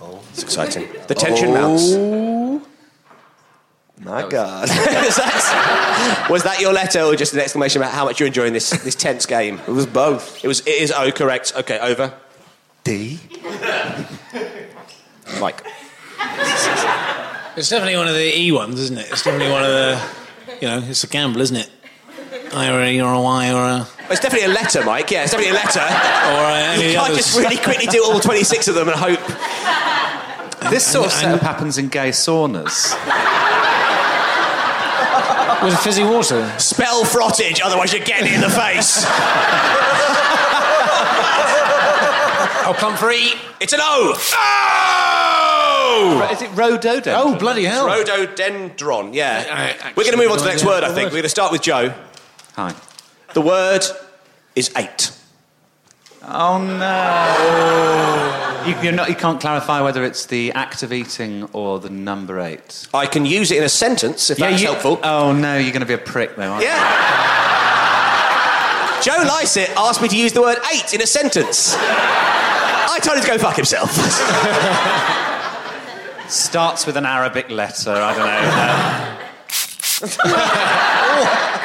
[0.00, 0.88] Oh, it's exciting.
[1.06, 1.54] The tension oh.
[1.54, 2.66] mounts.
[4.04, 4.68] My God.
[4.68, 8.52] Was that- was that your letter or just an exclamation about how much you're enjoying
[8.52, 9.58] this, this tense game?
[9.66, 10.44] It was both.
[10.44, 10.60] It was.
[10.60, 11.10] It is O.
[11.10, 11.52] Correct.
[11.56, 11.78] Okay.
[11.78, 12.12] Over.
[12.84, 13.18] D.
[15.40, 15.64] Mike.
[17.56, 19.10] It's definitely one of the E ones, isn't it?
[19.10, 20.00] It's definitely one of the,
[20.60, 21.70] you know, it's a gamble, isn't it?
[22.54, 23.78] I or a E a Y or a.
[23.78, 25.10] Well, it's definitely a letter, Mike.
[25.10, 25.80] Yeah, it's definitely a letter.
[26.26, 27.18] Or uh, any You can't others.
[27.18, 29.20] just really quickly do all 26 of them and hope.
[30.70, 32.94] This sort of and- setup happens in gay saunas.
[35.64, 36.52] With fizzy water.
[36.58, 39.04] Spell frottage, otherwise you're getting it in the face.
[42.66, 43.32] I'll come for E.
[43.60, 44.14] It's an O.
[44.34, 46.28] Oh!
[46.32, 47.14] Is it rhododendron?
[47.16, 47.86] Oh, bloody hell.
[47.86, 49.44] Rhododendron, yeah.
[49.48, 50.96] I- I We're going to move on to the next word, I think.
[50.98, 51.94] know We're going to start with Joe.
[52.56, 52.74] Hi.
[53.34, 53.84] The word
[54.54, 55.10] is eight.
[56.28, 58.64] Oh no!
[58.66, 62.40] You, you're not, you can't clarify whether it's the act of eating or the number
[62.40, 62.88] eight.
[62.92, 64.98] I can use it in a sentence if that's you- helpful.
[65.04, 67.04] Oh no, you're going to be a prick though, aren't Yeah.
[69.02, 71.76] Joe Lycett asked me to use the word eight in a sentence.
[71.78, 73.92] I told him to go fuck himself.
[76.28, 77.92] Starts with an Arabic letter.
[77.92, 79.12] I don't know.
[80.24, 81.62] Oh.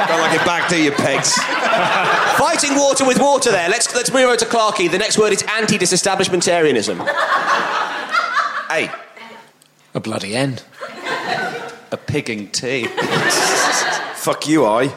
[0.09, 1.37] Don't like it back, do you, pegs?
[1.37, 3.69] a- fighting water with water there.
[3.69, 4.89] Let's, let's move over to Clarkey.
[4.91, 7.01] The next word is anti disestablishmentarianism.
[8.71, 8.91] A.
[9.95, 10.61] A bloody N.
[11.91, 12.87] a pigging tea.
[14.15, 14.89] Fuck you, I.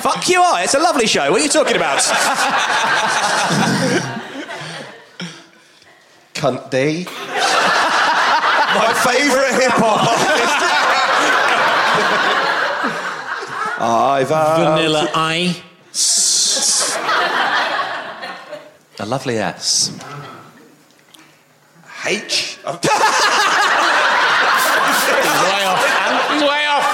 [0.00, 0.62] Fuck you, I.
[0.64, 1.30] It's a lovely show.
[1.30, 2.02] What are you talking about?
[6.42, 7.06] Cunt D.
[8.74, 10.02] My favourite hip hop.
[13.78, 15.62] I've had Vanilla I.
[18.98, 19.92] A lovely S.
[22.04, 22.58] H.
[22.58, 22.90] He's
[25.46, 25.80] way off.
[26.32, 26.86] He's way off.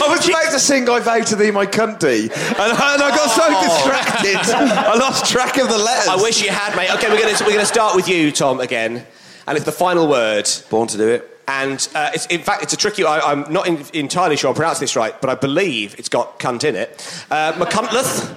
[0.11, 3.29] was about to sing I vow to thee my cunty, and I, and I got
[3.29, 6.07] so distracted, I lost track of the letters.
[6.07, 6.91] I wish you had, mate.
[6.95, 9.05] Okay, we're going to we're going to start with you, Tom, again,
[9.47, 10.49] and it's the final word.
[10.69, 11.27] Born to do it.
[11.47, 13.03] And uh, it's, in fact, it's a tricky.
[13.03, 16.39] I, I'm not in, entirely sure I pronounced this right, but I believe it's got
[16.39, 17.25] cunt in it.
[17.29, 18.29] Uh, McCuntleth.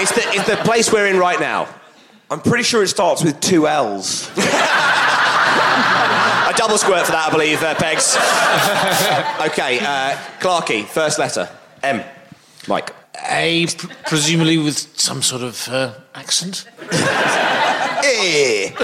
[0.00, 1.68] It's the, it's the place we're in right now.
[2.30, 4.30] I'm pretty sure it starts with two L's.
[6.52, 8.14] A double squirt for that, I believe, uh, Pegs.
[9.52, 11.48] okay, uh, Clarky, first letter.
[11.82, 12.04] M.
[12.68, 12.94] Mike.
[13.26, 16.66] A, pr- presumably with some sort of uh, accent.
[18.02, 18.70] Eh.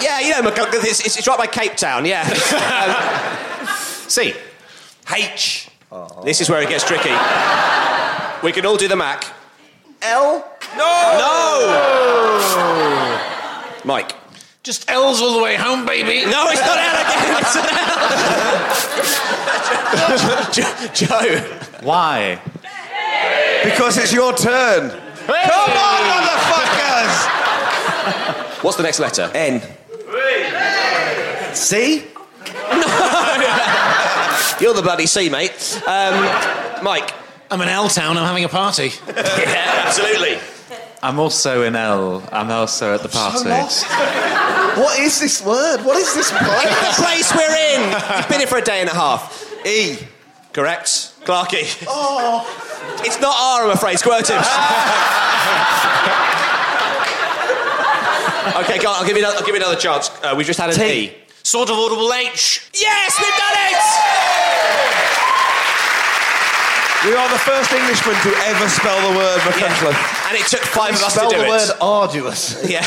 [0.00, 2.22] yeah, you know, it's, it's, it's right by Cape Town, yeah.
[2.22, 3.66] Um,
[4.08, 4.34] C.
[5.12, 5.68] H.
[6.22, 7.10] This is where it gets tricky.
[8.44, 9.24] We can all do the Mac.
[10.02, 10.48] L?
[10.76, 11.16] No!
[11.18, 11.99] No!
[13.84, 14.14] Mike.
[14.62, 16.24] Just L's all the way home, baby.
[16.30, 17.36] No, it's not L again.
[17.40, 17.64] It's an
[20.90, 20.90] L.
[20.94, 21.40] Joe.
[21.82, 22.40] Why?
[23.64, 24.90] Because it's your turn.
[24.90, 27.14] Come on, motherfuckers!
[28.64, 29.30] What's the next letter?
[29.34, 29.62] N.
[31.54, 32.04] C.
[32.70, 32.86] No.
[34.60, 35.80] You're the bloody C, mate.
[35.86, 37.12] Um, Mike.
[37.50, 38.16] I'm in L Town.
[38.16, 38.92] I'm having a party.
[39.08, 40.38] Yeah, absolutely.
[41.02, 42.22] I'm also in L.
[42.30, 43.48] I'm also at the party.
[44.80, 45.78] What is this word?
[45.84, 46.98] What is this the place?
[46.98, 47.90] place we're in.
[48.16, 49.46] You've been here for a day and a half.
[49.66, 49.96] E.
[50.52, 50.88] Correct.
[51.24, 51.84] Clarky.
[51.88, 52.44] oh.
[53.04, 53.98] It's not R, I'm afraid.
[53.98, 54.46] Squirtims.
[58.62, 60.10] Okay, go on, I'll give you another, I'll give you another chance.
[60.22, 60.82] Uh, we've just had an T.
[61.06, 61.16] E.
[61.42, 62.68] Sort of audible H.
[62.74, 64.49] Yes, we've done it!
[67.04, 70.28] We are the first Englishmen to ever spell the word McCutcheon.
[70.28, 71.48] And it took five of us to Spell do the it.
[71.48, 72.60] word arduous.
[72.70, 72.82] Yeah.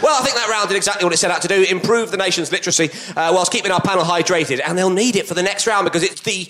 [0.00, 2.16] Well, I think that round did exactly what it set out to do improve the
[2.16, 4.60] nation's literacy uh, whilst keeping our panel hydrated.
[4.64, 6.48] And they'll need it for the next round because it's the.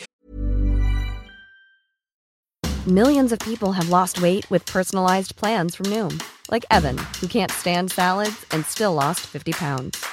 [2.86, 7.50] Millions of people have lost weight with personalized plans from Noom, like Evan, who can't
[7.50, 10.04] stand salads and still lost 50 pounds.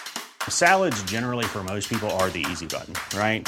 [0.47, 3.47] Salads, generally, for most people, are the easy button, right?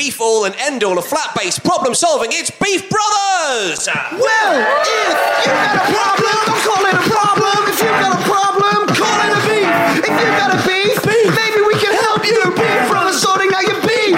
[0.00, 2.30] Beef all and end all of flat based problem solving.
[2.32, 3.86] It's Beef Brothers!
[3.86, 7.68] Well, if you've got a problem, don't call it a problem.
[7.68, 10.08] If you've got a problem, call it a beef.
[10.08, 12.40] If you've got a beef, maybe we can help you.
[12.56, 14.16] Beef brothers sorting out your beef.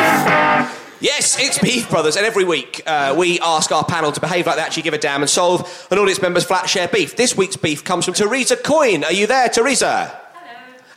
[1.00, 4.54] Yes, it's Beef Brothers, and every week uh, we ask our panel to behave like
[4.54, 7.16] they actually give a damn and solve an audience member's flat share beef.
[7.16, 9.02] This week's beef comes from Teresa Coyne.
[9.02, 10.16] Are you there, Teresa?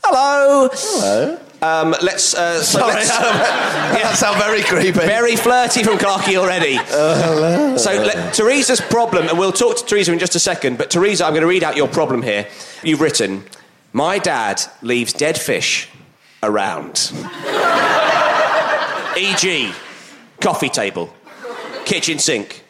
[0.03, 0.69] Hello.
[0.69, 0.69] Hello.
[0.71, 1.44] Hello.
[1.65, 2.33] Um, let's.
[2.33, 4.91] Uh, so Sorry, let's- that sounds very creepy.
[4.91, 6.77] Very flirty from Clarky already.
[7.77, 11.25] So, let, Teresa's problem, and we'll talk to Teresa in just a second, but Teresa,
[11.25, 12.47] I'm going to read out your problem here.
[12.83, 13.43] You've written,
[13.93, 15.89] My dad leaves dead fish
[16.43, 17.11] around.
[19.17, 19.71] E.g.,
[20.41, 21.13] coffee table,
[21.85, 22.65] kitchen sink,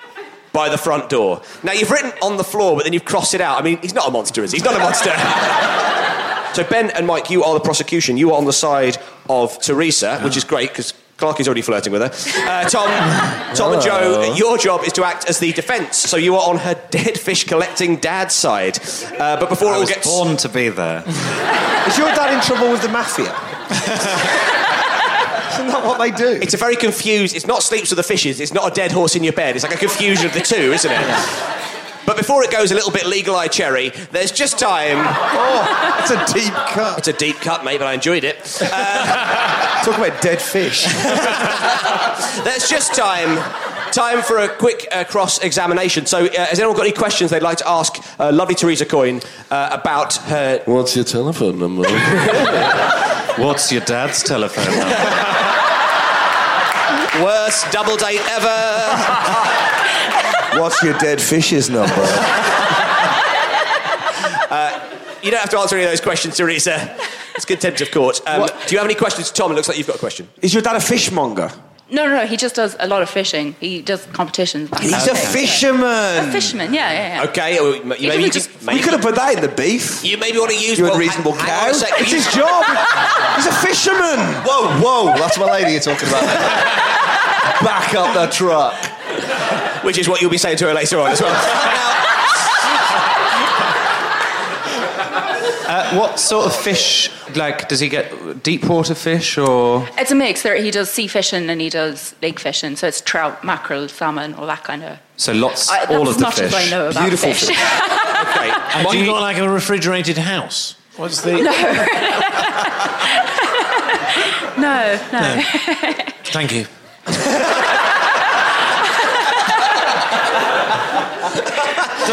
[0.54, 1.42] by the front door.
[1.64, 3.60] Now, you've written on the floor, but then you've crossed it out.
[3.60, 4.58] I mean, he's not a monster, is he?
[4.60, 5.10] He's not a monster.
[6.56, 8.16] So Ben and Mike, you are the prosecution.
[8.16, 8.98] You are on the side
[9.30, 12.48] of Teresa, which is great because Clark is already flirting with her.
[12.50, 12.88] Uh, Tom,
[13.54, 15.98] Tom and Joe, your job is to act as the defence.
[15.98, 18.80] So you are on her dead fish collecting dad's side.
[19.20, 21.00] Uh, but before it all was gets born to be there.
[21.88, 23.26] Is your dad in trouble with the mafia?
[25.56, 26.40] Isn't that what they do?
[26.42, 27.36] It's a very confused.
[27.36, 28.40] It's not sleeps with the fishes.
[28.40, 29.56] It's not a dead horse in your bed.
[29.58, 31.75] It's like a confusion of the two, isn't it?
[32.06, 34.98] But before it goes a little bit legal eye cherry, there's just time.
[35.08, 36.98] Oh, it's a deep cut.
[37.00, 38.60] It's a deep cut, mate, but I enjoyed it.
[38.62, 40.86] Uh, Talk about dead fish.
[42.44, 43.38] There's just time.
[43.92, 46.06] Time for a quick uh, cross examination.
[46.08, 49.22] So, uh, has anyone got any questions they'd like to ask uh, lovely Teresa Coyne
[49.52, 50.62] uh, about her.
[50.66, 51.88] What's your telephone number?
[53.38, 54.96] What's your dad's telephone number?
[57.24, 59.52] Worst double date ever.
[60.60, 62.06] What's your dead fish's number?
[65.24, 66.96] You don't have to answer any of those questions, Teresa.
[67.36, 68.22] It's contempt of court.
[68.28, 69.52] Um, do you have any questions, Tom?
[69.52, 70.28] It looks like you've got a question.
[70.42, 71.52] Is your dad a fishmonger?
[71.90, 72.26] No, no, no.
[72.28, 73.56] He just does a lot of fishing.
[73.60, 74.70] He does competitions.
[74.80, 76.30] He's a fisherman.
[76.30, 77.30] A fisherman, yeah, yeah, yeah.
[77.30, 79.42] Okay, well, You maybe could you just- can- maybe We could have put that in
[79.42, 80.04] the beef.
[80.06, 81.78] You maybe want to use You well, unreasonable hang- hang cow.
[81.78, 81.90] sec.
[82.02, 82.64] It's his job.
[83.36, 84.20] He's a fisherman.
[84.46, 85.18] Whoa, whoa.
[85.18, 86.24] That's my lady you're talking about.
[87.64, 88.76] Back up the truck.
[89.86, 91.32] Which is what you'll be saying to her later on as well.
[91.34, 92.02] Now,
[95.68, 97.10] Uh, what sort of fish?
[97.36, 99.88] Like, does he get deep water fish or?
[99.98, 100.44] It's a mix.
[100.44, 102.76] There, he does sea fishing and he does lake fishing.
[102.76, 105.00] So it's trout, mackerel, salmon, all that kind of.
[105.18, 106.54] So lots, I, that's all of as the much fish.
[106.54, 107.48] as I know about Beautiful fish.
[107.48, 107.58] fish.
[107.58, 108.52] okay.
[108.76, 110.76] And do you got like a refrigerated house?
[110.98, 111.32] What's the?
[111.32, 111.42] no?
[114.62, 115.42] no, no.
[116.26, 116.68] Thank you.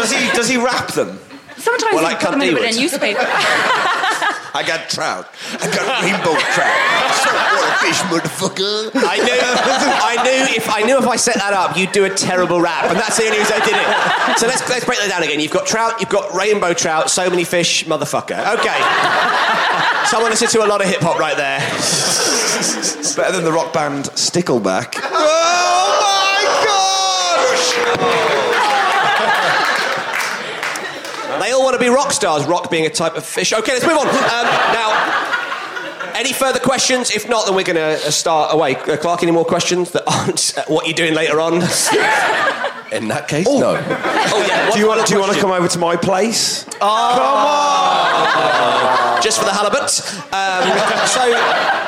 [0.03, 0.29] Does he?
[0.35, 1.17] Does he wrap them?
[1.55, 3.21] Sometimes Well, you I put them in a bit of newspaper.
[4.55, 5.27] I got trout.
[5.53, 6.75] I got rainbow trout.
[7.23, 8.91] Saltwater fish, motherfucker.
[8.93, 12.09] I knew, I knew if I knew if I set that up, you'd do a
[12.09, 13.87] terrible rap, and that's the only reason I did it.
[14.39, 15.39] So let's let's break that down again.
[15.39, 18.37] You've got trout, you've got rainbow trout, so many fish, motherfucker.
[18.59, 18.79] Okay.
[20.11, 21.59] Someone listen to a lot of hip hop right there.
[23.15, 24.97] Better than the rock band Stickleback.
[25.05, 25.09] Oh
[26.01, 27.53] my god!
[31.41, 32.45] They all want to be rock stars.
[32.45, 33.51] Rock being a type of fish.
[33.51, 34.07] Okay, let's move on.
[34.07, 37.09] Um, now, Any further questions?
[37.09, 38.75] If not, then we're going to start away.
[38.75, 41.53] Uh, Clark, any more questions that aren't uh, what you're doing later on?
[42.93, 43.75] In that case, no.
[43.75, 44.69] Oh yeah.
[44.69, 45.07] Do you want?
[45.07, 46.67] Do you want to come over to my place?
[46.79, 46.89] Oh.
[49.23, 49.99] Just for the halibut.
[50.31, 51.25] Um, so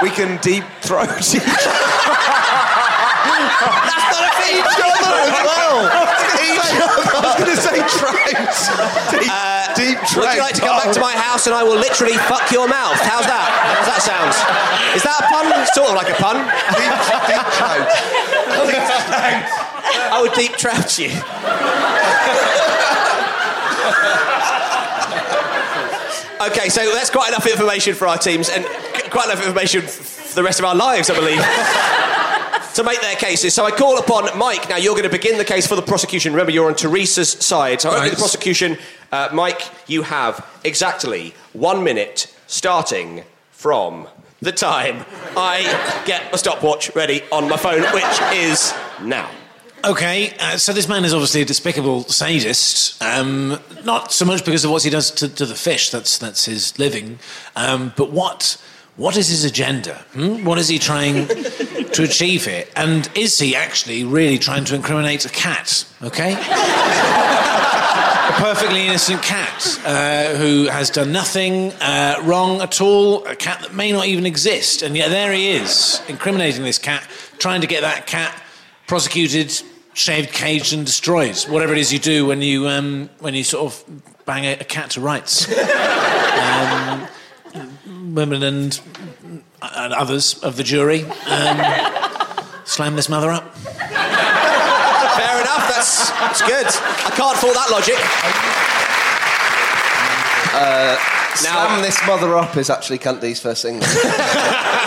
[0.02, 1.36] we can deep throat each
[3.46, 4.58] That's not a thing.
[4.60, 5.78] Each other as well.
[7.16, 8.16] I was going to say trout.
[9.12, 11.78] Deep, uh, deep Would you like to come back to my house and I will
[11.78, 13.00] literally fuck your mouth?
[13.02, 13.50] How's that?
[13.76, 14.30] How's that sound?
[14.96, 15.46] Is that a pun?
[15.74, 16.36] Sort of like a pun.
[16.76, 17.28] Deep, trout!
[17.28, 17.88] deep trout.
[20.12, 21.10] I would deep trout you.
[26.48, 28.66] okay, so that's quite enough information for our teams and
[29.10, 31.42] quite enough information for the rest of our lives, I believe.
[32.76, 33.54] To make their cases.
[33.54, 34.68] So I call upon Mike.
[34.70, 36.34] Now, you're going to begin the case for the prosecution.
[36.34, 37.80] Remember, you're on Teresa's side.
[37.80, 38.12] So, Right.
[38.12, 38.78] the prosecution,
[39.14, 44.08] uh, Mike, you have exactly one minute starting from
[44.42, 45.06] the time
[45.38, 45.64] I
[46.06, 49.30] get a stopwatch ready on my phone, which is now.
[49.86, 53.02] Okay, uh, so this man is obviously a despicable sadist.
[53.02, 55.92] Um, not so much because of what he does to, to the fish.
[55.92, 57.20] That's that's his living.
[57.56, 58.58] Um, but what
[58.98, 59.96] what is his agenda?
[60.14, 60.46] Hmm?
[60.46, 62.66] What is he trying to achieve here?
[62.76, 65.86] And is he actually really trying to incriminate a cat?
[66.02, 66.34] Okay.
[66.34, 73.62] a perfectly innocent cat uh, who has done nothing uh, wrong at all, a cat
[73.62, 77.06] that may not even exist, and yet there he is, incriminating this cat,
[77.38, 78.34] trying to get that cat
[78.88, 79.52] prosecuted,
[79.94, 81.36] shaved, caged, and destroyed.
[81.50, 83.84] Whatever it is you do when you um, when you sort of
[84.26, 85.48] bang a, a cat to rights.
[85.52, 87.08] um,
[88.16, 88.80] women and,
[89.62, 91.62] and others of the jury um,
[92.66, 93.56] slam this mother up.
[93.56, 96.66] Fair enough, that's, that's good.
[96.66, 97.98] I can't fault that logic.
[100.58, 100.98] Uh,
[101.36, 103.88] Slam this mother up is actually Cunty's first single.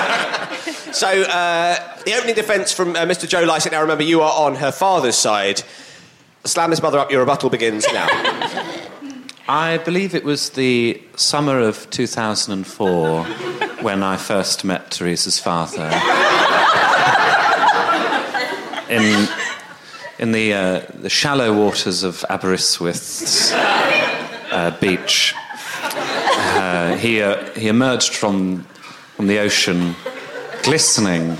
[0.92, 3.28] So, uh, the opening defence from uh, Mr.
[3.28, 5.62] Joe Lycett, now remember, you are on her father's side.
[6.44, 8.08] Slam this mother up, your rebuttal begins now.
[9.50, 13.24] I believe it was the summer of 2004
[13.80, 15.88] when I first met Teresa's father.
[18.90, 19.26] In,
[20.18, 25.32] in the, uh, the shallow waters of Aberystwyth's uh, beach,
[25.82, 28.64] uh, he, uh, he emerged from,
[29.16, 29.96] from the ocean
[30.62, 31.36] glistening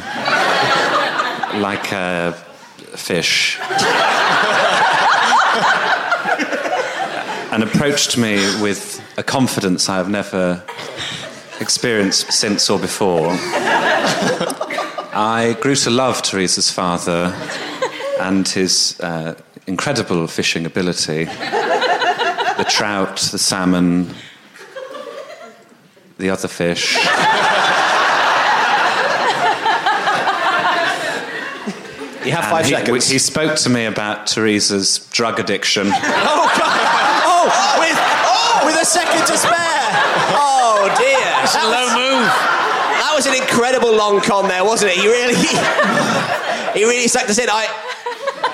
[1.61, 2.33] like a
[2.97, 3.59] fish.
[7.61, 10.63] And approached me with a confidence I have never
[11.59, 13.31] experienced since or before.
[15.13, 17.35] I grew to love Teresa's father
[18.21, 19.35] and his uh,
[19.67, 24.15] incredible fishing ability the trout, the salmon,
[26.19, 26.95] the other fish.
[32.25, 33.09] You have five And he, seconds.
[33.09, 35.89] He spoke to me about Teresa's drug addiction.
[35.89, 36.98] Oh, God.
[37.49, 39.89] Oh, with, oh, with a second to spare.
[40.37, 41.19] Oh, dear.
[41.43, 42.29] That's a low move.
[43.01, 44.99] That was an incredible long con there, wasn't it?
[44.99, 45.35] He really,
[46.79, 47.49] he really sucked us in.
[47.51, 47.67] I,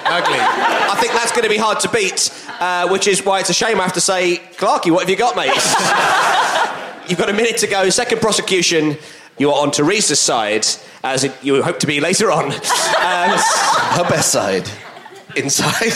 [0.07, 0.39] Ugly.
[0.39, 2.31] I think that's going to be hard to beat,
[2.61, 5.17] uh, which is why it's a shame I have to say, Clarky, what have you
[5.17, 5.51] got, mate?
[7.09, 7.89] You've got a minute to go.
[7.91, 8.97] Second prosecution.
[9.39, 10.65] You are on Teresa's side,
[11.03, 12.45] as it, you hope to be later on.
[12.45, 14.71] Um, Her best side.
[15.35, 15.91] Inside.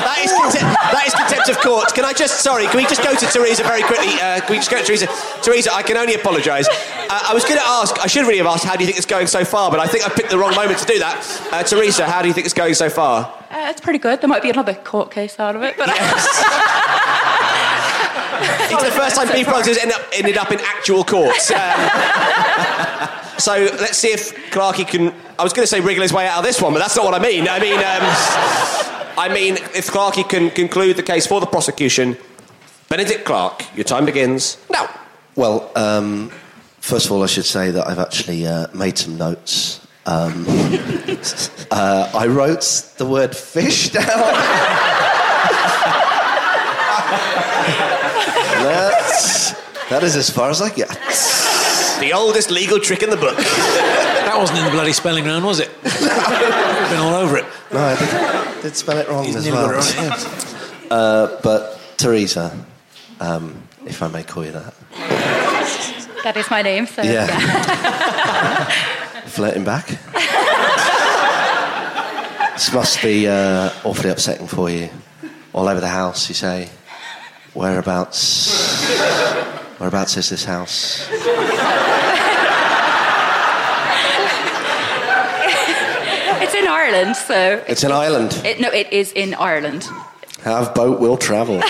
[0.00, 1.94] that, is contempt, that is contempt of court.
[1.94, 4.14] Can I just, sorry, can we just go to Teresa very quickly?
[4.14, 5.08] Uh, can we just go to Teresa?
[5.42, 6.68] Teresa, I can only apologise.
[6.68, 6.74] Uh,
[7.10, 9.06] I was going to ask, I should really have asked, how do you think it's
[9.06, 9.70] going so far?
[9.70, 11.48] But I think I picked the wrong moment to do that.
[11.52, 13.26] Uh, Teresa, how do you think it's going so far?
[13.50, 14.20] Uh, it's pretty good.
[14.20, 15.88] There might be another court case out of it, but
[18.72, 21.50] It's the first time Beef Brothers end up, ended up in actual courts.
[21.50, 21.58] Um,
[23.38, 25.14] so let's see if Clarky can.
[25.38, 27.04] I was going to say wriggle his way out of this one, but that's not
[27.04, 27.46] what I mean.
[27.48, 32.16] I mean, um, I mean if Clarky can conclude the case for the prosecution.
[32.88, 34.88] Benedict Clark, your time begins now.
[35.34, 36.30] Well, um,
[36.80, 39.86] first of all, I should say that I've actually uh, made some notes.
[40.04, 40.44] Um,
[41.70, 44.04] uh, I wrote the word fish down.
[48.62, 49.52] That's,
[49.88, 50.88] that is as far as I get.
[52.00, 53.36] The oldest legal trick in the book.
[53.36, 55.70] That wasn't in the bloody spelling round, was it?
[55.82, 57.46] Been all over it.
[57.72, 57.96] No, I
[58.54, 59.68] did, did spell it wrong He's as well.
[59.68, 62.54] got right, uh, but Teresa,
[63.20, 64.74] um, if I may call you that.
[66.24, 66.86] that is my name.
[66.86, 67.26] So Yeah.
[67.26, 68.64] yeah.
[69.26, 69.86] Flirting back.
[72.54, 74.90] this must be uh, awfully upsetting for you.
[75.54, 76.68] All over the house, you say.
[77.54, 78.86] Whereabouts?
[79.78, 81.08] Whereabouts is this house?
[86.62, 87.62] In Ireland, so.
[87.68, 88.40] It's in Ireland.
[88.44, 89.88] It, no, it is in Ireland.
[90.44, 91.54] Have boat will travel.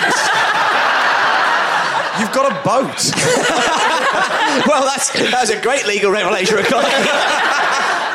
[2.19, 3.11] You've got a boat.
[4.67, 6.57] well, that's that's a great legal revelation.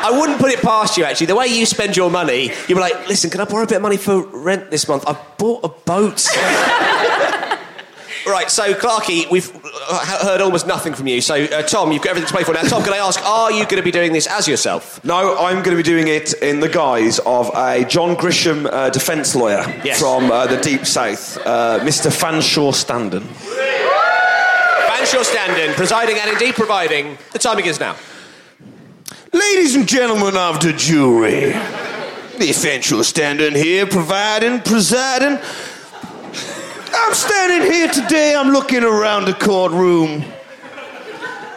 [0.01, 1.27] I wouldn't put it past you, actually.
[1.27, 3.75] The way you spend your money, you'd be like, listen, can I borrow a bit
[3.75, 5.03] of money for rent this month?
[5.05, 6.25] I bought a boat.
[8.29, 11.21] Right, so, Clarky, we've uh, heard almost nothing from you.
[11.21, 12.61] So, uh, Tom, you've got everything to play for now.
[12.63, 15.03] Tom, can I ask, are you going to be doing this as yourself?
[15.03, 18.89] No, I'm going to be doing it in the guise of a John Grisham uh,
[18.89, 19.99] defence lawyer Yes.
[19.99, 22.09] from uh, the Deep South, uh, Mr.
[22.11, 23.23] Fanshawe Standen.
[24.87, 27.17] Fanshawe Standen, presiding and indeed providing.
[27.31, 27.95] The timing is now.
[29.31, 31.51] Ladies and gentlemen of the jury,
[32.37, 35.39] the Fanshawe Standen here, providing, presiding.
[36.93, 40.23] I'm standing here today, I'm looking around the courtroom.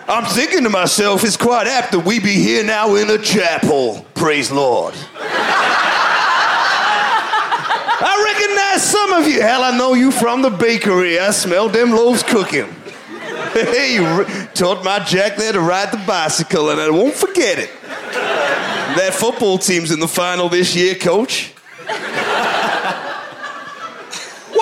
[0.09, 4.05] I'm thinking to myself, it's quite apt that we be here now in a chapel.
[4.15, 4.95] Praise Lord.
[8.05, 9.41] I recognize some of you.
[9.41, 11.19] Hell, I know you from the bakery.
[11.19, 12.69] I smell them loaves cooking.
[13.53, 14.25] Hey, you
[14.55, 17.71] taught my Jack there to ride the bicycle, and I won't forget it.
[17.83, 21.53] That football team's in the final this year, coach.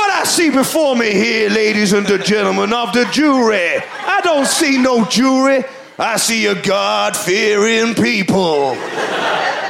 [0.00, 4.78] What I see before me here, ladies and gentlemen of the jury, I don't see
[4.78, 5.62] no jury.
[5.98, 8.78] I see a God fearing people.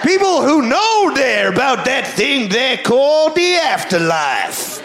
[0.05, 4.81] People who know there about that thing they call the afterlife.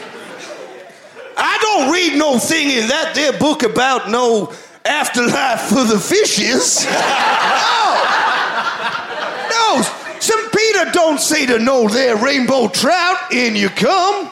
[1.37, 4.51] I don't read no thing in that there book about no
[4.83, 6.85] afterlife for the fishes.
[9.53, 9.77] no.
[9.77, 9.83] No.
[10.19, 10.51] St.
[10.51, 14.31] Peter don't say to know their rainbow trout, in you come.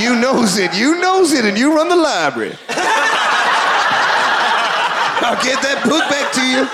[0.00, 2.56] You knows it, you knows it, and you run the library.
[5.20, 6.64] I'll get that book back to you.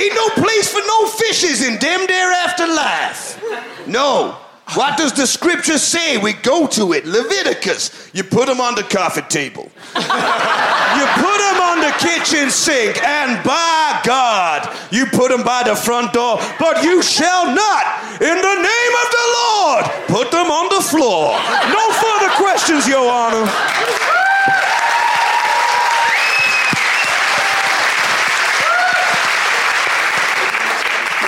[0.00, 3.42] Ain't no place for no fishes in them there afterlife.
[3.86, 4.38] No.
[4.74, 6.18] What does the scripture say?
[6.18, 7.06] We go to it.
[7.06, 8.10] Leviticus.
[8.12, 9.70] You put them on the coffee table.
[9.94, 11.55] you put them
[11.98, 13.02] kitchen sink.
[13.02, 16.38] And by God, you put them by the front door.
[16.58, 17.84] But you shall not,
[18.20, 21.38] in the name of the Lord, put them on the floor.
[21.72, 23.46] No further questions, Your Honor.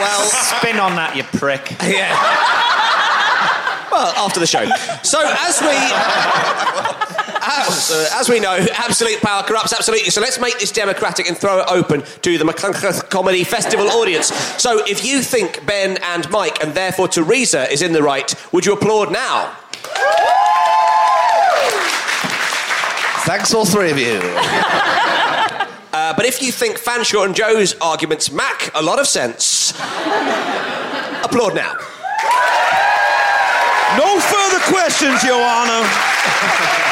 [0.00, 1.72] Well, spin on that, you prick.
[1.82, 2.14] Yeah.
[3.90, 4.64] Well, after the show.
[5.02, 7.07] So, as we.
[7.50, 10.10] As, uh, as we know, absolute power corrupts absolutely.
[10.10, 14.26] So let's make this democratic and throw it open to the Machynlleth Comedy Festival audience.
[14.60, 18.66] So if you think Ben and Mike, and therefore Teresa, is in the right, would
[18.66, 19.56] you applaud now?
[23.24, 24.20] Thanks, all three of you.
[25.90, 29.72] Uh, but if you think Fanshawe and Joe's arguments make a lot of sense,
[31.24, 31.72] applaud now.
[33.96, 36.84] No further questions, Your Honor.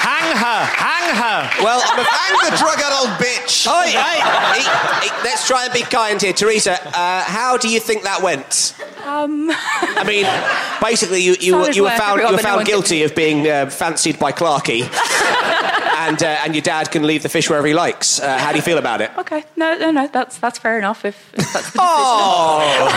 [0.00, 1.62] Hang her, hang her.
[1.62, 3.66] Well, Hang the drug-out old bitch.
[3.70, 6.80] Oi, hey, hey, hey, let's try and be kind here, Teresa.
[6.86, 8.74] Uh, how do you think that went?
[9.04, 10.26] Um, I mean,
[10.80, 13.46] basically, you, you, were- you were found, you were but no found guilty of being
[13.48, 14.82] uh, fancied by Clarky,
[15.98, 18.20] and uh, and your dad can leave the fish wherever he likes.
[18.20, 19.10] Uh, how do you feel about it?
[19.18, 21.04] okay, no, no, no, that's that's fair enough.
[21.04, 21.78] If, if that's the.
[21.82, 22.88] Oh,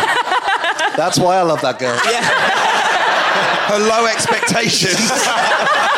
[0.95, 1.97] That's why I love that girl.
[1.97, 4.99] Her low expectations.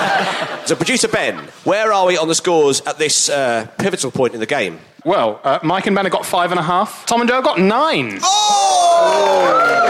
[0.66, 4.40] so, producer Ben, where are we on the scores at this uh, pivotal point in
[4.40, 4.78] the game?
[5.04, 7.06] Well, uh, Mike and Ben have got five and a half.
[7.06, 8.18] Tom and Joe have got nine.
[8.22, 9.80] Oh,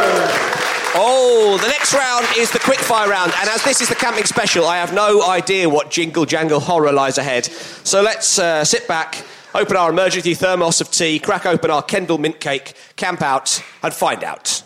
[0.92, 4.66] Oh, the next round is the quickfire round, and as this is the camping special,
[4.66, 7.44] I have no idea what jingle jangle horror lies ahead.
[7.46, 12.18] So let's uh, sit back, open our emergency thermos of tea, crack open our Kendal
[12.18, 14.62] mint cake, camp out, and find out.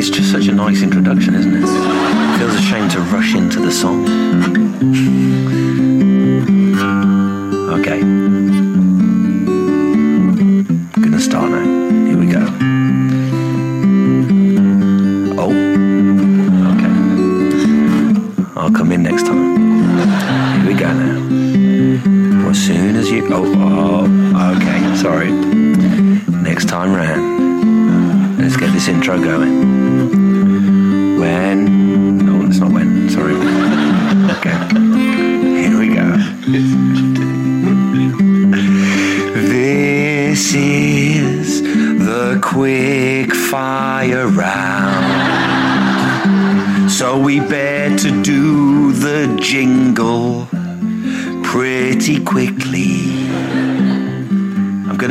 [0.00, 2.38] It's just such a nice introduction, isn't it?
[2.38, 4.06] Feels a shame to rush into the song.
[7.70, 8.39] Okay.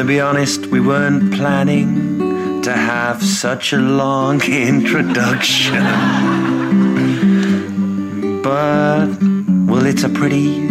[0.10, 5.84] Be honest, we weren't planning to have such a long introduction.
[8.42, 9.06] But,
[9.70, 10.68] well, it's a pretty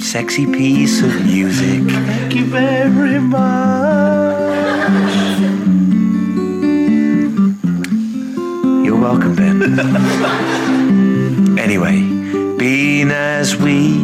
[0.00, 1.84] sexy piece of music.
[1.88, 4.40] Thank you very much.
[8.84, 9.78] You're welcome, Ben.
[11.60, 12.00] anyway,
[12.58, 14.00] being as we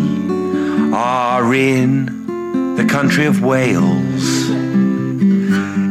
[0.94, 2.05] are in
[2.96, 4.48] country of Wales,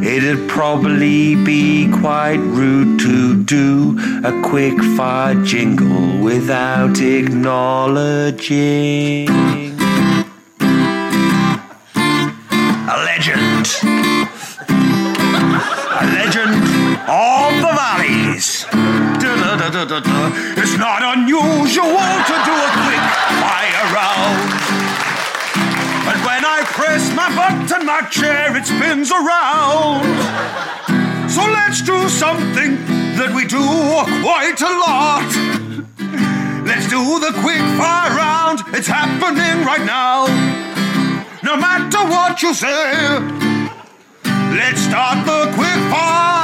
[0.04, 9.55] it'd probably be quite rude to do a quick fire jingle without acknowledging
[33.16, 33.64] that we do
[34.22, 35.28] quite a lot.
[36.66, 38.60] Let's do the quick fire round.
[38.74, 40.26] It's happening right now.
[41.42, 43.18] No matter what you say,
[44.54, 46.35] let's start the quick fire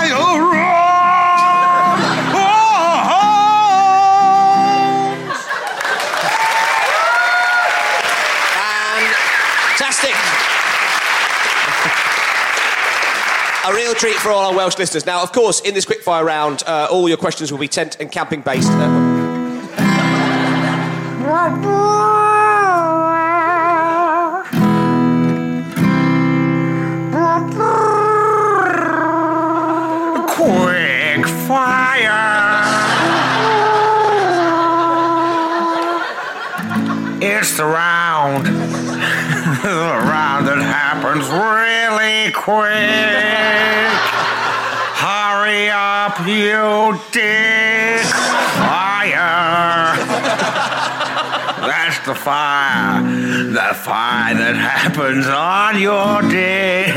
[13.73, 15.07] A real treat for all our Welsh listeners.
[15.07, 18.12] Now, of course, in this quickfire round, uh, all your questions will be tent and
[18.12, 18.68] camping based.
[30.29, 32.43] Quick fire.
[37.23, 38.47] It's the round.
[39.62, 43.23] the round that happens really quick.
[44.99, 48.05] Hurry up, you dick.
[48.57, 49.97] Fire.
[51.66, 53.03] That's the fire.
[53.03, 56.93] The fire that happens on your dick.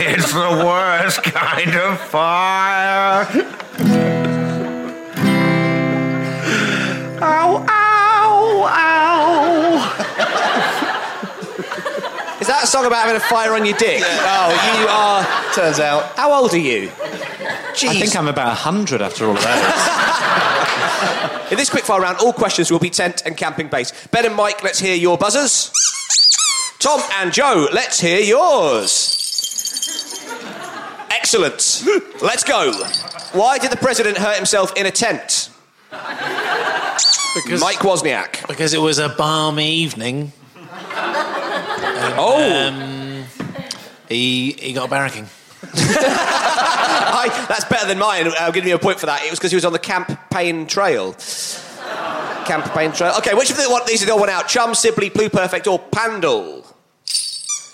[0.00, 3.26] It's the worst kind of fire.
[12.48, 14.02] That a song about having a fire on your dick?
[14.04, 15.54] Oh, you are.
[15.54, 16.16] Turns out.
[16.16, 16.88] How old are you?
[16.88, 17.88] Jeez.
[17.88, 21.48] I think I'm about 100 after all of that.
[21.50, 24.10] In this quickfire round, all questions will be tent and camping based.
[24.10, 25.72] Ben and Mike, let's hear your buzzers.
[26.78, 29.14] Tom and Joe, let's hear yours.
[31.10, 31.84] Excellent.
[32.22, 32.72] Let's go.
[33.32, 35.50] Why did the president hurt himself in a tent?
[37.34, 38.46] Because, Mike Wozniak.
[38.48, 40.32] Because it was a balmy evening.
[42.20, 42.68] Oh.
[42.68, 43.24] Um,
[44.08, 45.28] he, he got barracking.
[45.74, 48.30] I, that's better than mine.
[48.38, 49.22] I'll give you a point for that.
[49.24, 51.14] It was because he was on the campaign trail.
[52.46, 53.14] Campaign trail.
[53.18, 54.48] Okay, which of the one, these are the one out?
[54.48, 56.64] Chum, Sibley, Pluperfect, or Pandal?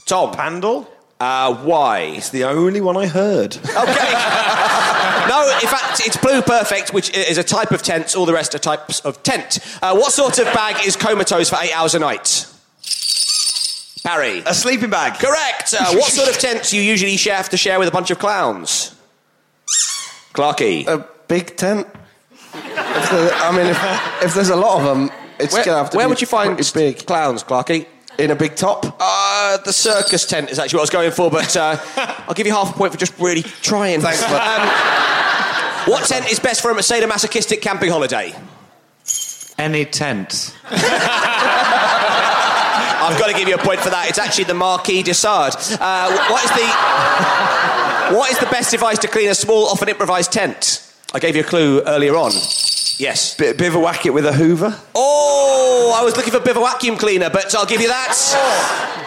[0.07, 0.33] Tom.
[0.33, 0.91] Pandal?
[1.21, 2.01] Uh, why?
[2.01, 3.57] It's the only one I heard.
[3.57, 3.65] Okay.
[5.29, 8.17] no, in fact, it's Pluperfect, which is a type of tent.
[8.17, 9.59] All the rest are types of tent.
[9.81, 12.47] Uh, what sort of bag is comatose for eight hours a night?
[14.05, 14.43] Barry.
[14.47, 15.19] A sleeping bag.
[15.19, 15.75] Correct.
[15.75, 18.11] Uh, what sort of tent do you usually share, have to share with a bunch
[18.11, 18.95] of clowns?
[20.35, 20.87] Clarky.
[20.87, 21.87] A big tent.
[22.53, 25.91] If there, I mean, if, if there's a lot of them, it's Where, gonna have
[25.91, 25.97] to be.
[25.97, 27.87] where be would you find pretty big clowns, Clarky?
[28.19, 28.85] in a big top.
[29.01, 31.77] Uh, the circus tent is actually what I was going for, but uh,
[32.29, 34.01] I'll give you half a point for just really trying.
[34.01, 34.41] Thanks, bud.
[34.41, 38.35] Um, what tent is best for a sadomasochistic camping holiday?
[39.59, 40.57] Any tent.
[43.05, 44.09] I've got to give you a point for that.
[44.09, 45.55] It's actually the Marquis de Sade.
[45.79, 50.33] Uh, what is the what is the best device to clean a small, often improvised
[50.33, 50.81] tent?
[51.13, 52.33] I gave you a clue earlier on.
[52.99, 53.35] Yes.
[53.37, 54.79] Bit, bivouac it with a Hoover.
[54.95, 58.15] Oh, I was looking for a bit vacuum cleaner, but I'll give you that.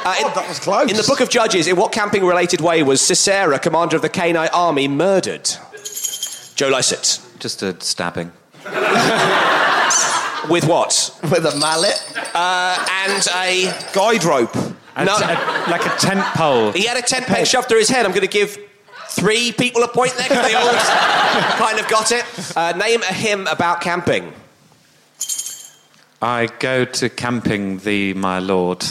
[0.05, 0.89] Uh, in, Oh, that was close.
[0.91, 4.53] In the Book of Judges, in what camping-related way was Sisera, commander of the Canaanite
[4.53, 5.49] army, murdered?
[6.55, 7.19] Joe Lycett.
[7.39, 8.31] Just a stabbing.
[10.49, 11.17] With what?
[11.23, 12.01] With a mallet.
[12.33, 14.55] Uh, and a guide rope.
[14.97, 15.13] No.
[15.69, 16.71] like a tent pole.
[16.71, 18.05] He had a tent peg shoved through his head.
[18.05, 18.57] I'm going to give
[19.09, 20.73] three people a point there because they all
[21.57, 22.25] kind of got it.
[22.55, 24.33] Uh, name a hymn about camping.
[26.21, 28.79] I go to camping thee, my lord.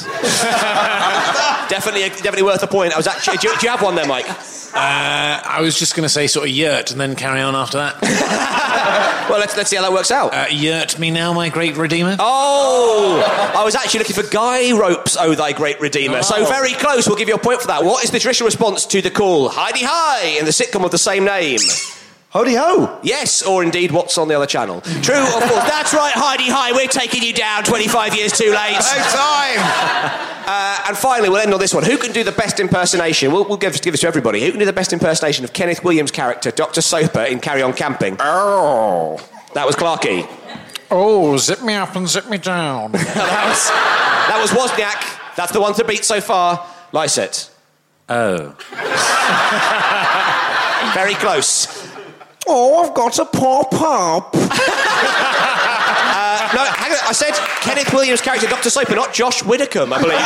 [1.69, 2.93] definitely, definitely worth a point.
[2.93, 3.39] I was actually.
[3.39, 4.27] Do you, do you have one there, Mike?
[4.29, 7.79] Uh, I was just going to say sort of yurt and then carry on after
[7.79, 8.01] that.
[9.31, 10.35] well, let's, let's see how that works out.
[10.35, 12.17] Uh, yurt me now, my great redeemer.
[12.19, 16.23] Oh, I was actually looking for guy ropes, oh thy great redeemer.
[16.23, 16.45] So Oh.
[16.45, 17.09] very close.
[17.09, 17.83] We'll give you a point for that.
[17.85, 21.25] What is the traditional response to the call "Hi-de-Hi" in the sitcom of the same
[21.25, 21.59] name?
[22.37, 23.01] Ho-de-Ho!
[23.03, 24.83] Yes, or indeed, what's on the other channel?
[24.83, 25.43] True or false?
[25.71, 26.73] That's right, Hi-de-Hi.
[26.73, 27.65] We're taking you down.
[27.65, 28.77] Twenty-five years too late.
[28.77, 30.33] No time.
[30.47, 31.83] Uh, and finally, we'll end on this one.
[31.83, 33.33] Who can do the best impersonation?
[33.33, 34.41] We'll, we'll give, give this to everybody.
[34.41, 36.83] Who can do the best impersonation of Kenneth Williams' character, Dr.
[36.83, 38.17] Soaper, in Carry On Camping?
[38.21, 39.19] Oh.
[39.55, 40.25] That was Clarky.
[40.89, 42.93] Oh, zip me up and zip me down.
[42.93, 43.69] that was
[44.29, 45.35] that was Wozniak.
[45.35, 46.65] That's the one to beat so far.
[46.93, 47.51] Lycett.
[48.09, 48.55] Oh.
[50.95, 51.76] Very close.
[52.49, 54.31] Oh, I've got a pop up.
[54.35, 54.39] Uh,
[56.55, 56.99] no, hang on.
[57.09, 58.71] I said Kenneth Williams' character, Dr.
[58.71, 60.21] Soaper, not Josh Widdicombe, I believe.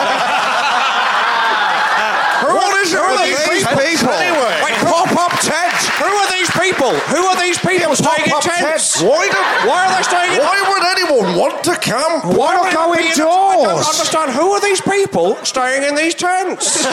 [2.40, 3.36] What is it with these
[4.00, 4.14] people?
[4.16, 4.60] Anyway.
[4.64, 5.88] Wait, pop up tents.
[6.00, 6.92] Who are these people?
[7.12, 8.96] Who are these people staying in tents?
[8.96, 9.02] tents.
[9.02, 9.36] Why, do,
[9.68, 10.48] Why are they staying in tents?
[10.48, 12.24] Why would anyone want to camp?
[12.24, 13.68] Why not would go it be in- I indoors?
[13.68, 14.30] don't understand.
[14.32, 16.84] Who are these people staying in these tents?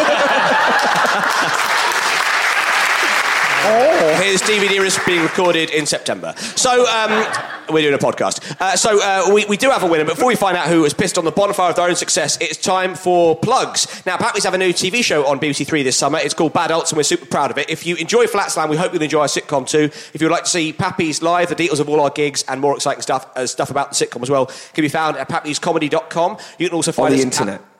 [3.65, 4.21] Oh.
[4.23, 6.33] His DVD is being recorded in September.
[6.37, 7.25] So, um,
[7.69, 8.59] we're doing a podcast.
[8.61, 10.83] Uh, so, uh, we, we do have a winner, but before we find out who
[10.83, 14.05] has pissed on the bonfire of their own success, it's time for plugs.
[14.05, 16.19] Now, Pappy's have a new TV show on BBC Three this summer.
[16.19, 17.69] It's called Bad Adults, and we're super proud of it.
[17.69, 19.89] If you enjoy Flatsland, we hope you'll enjoy our sitcom too.
[20.13, 22.75] If you'd like to see Pappy's live, the details of all our gigs, and more
[22.75, 26.37] exciting stuff, uh, stuff about the sitcom as well, can be found at pappyscomedy.com.
[26.59, 27.55] You can also find on the internet.
[27.61, 27.76] At,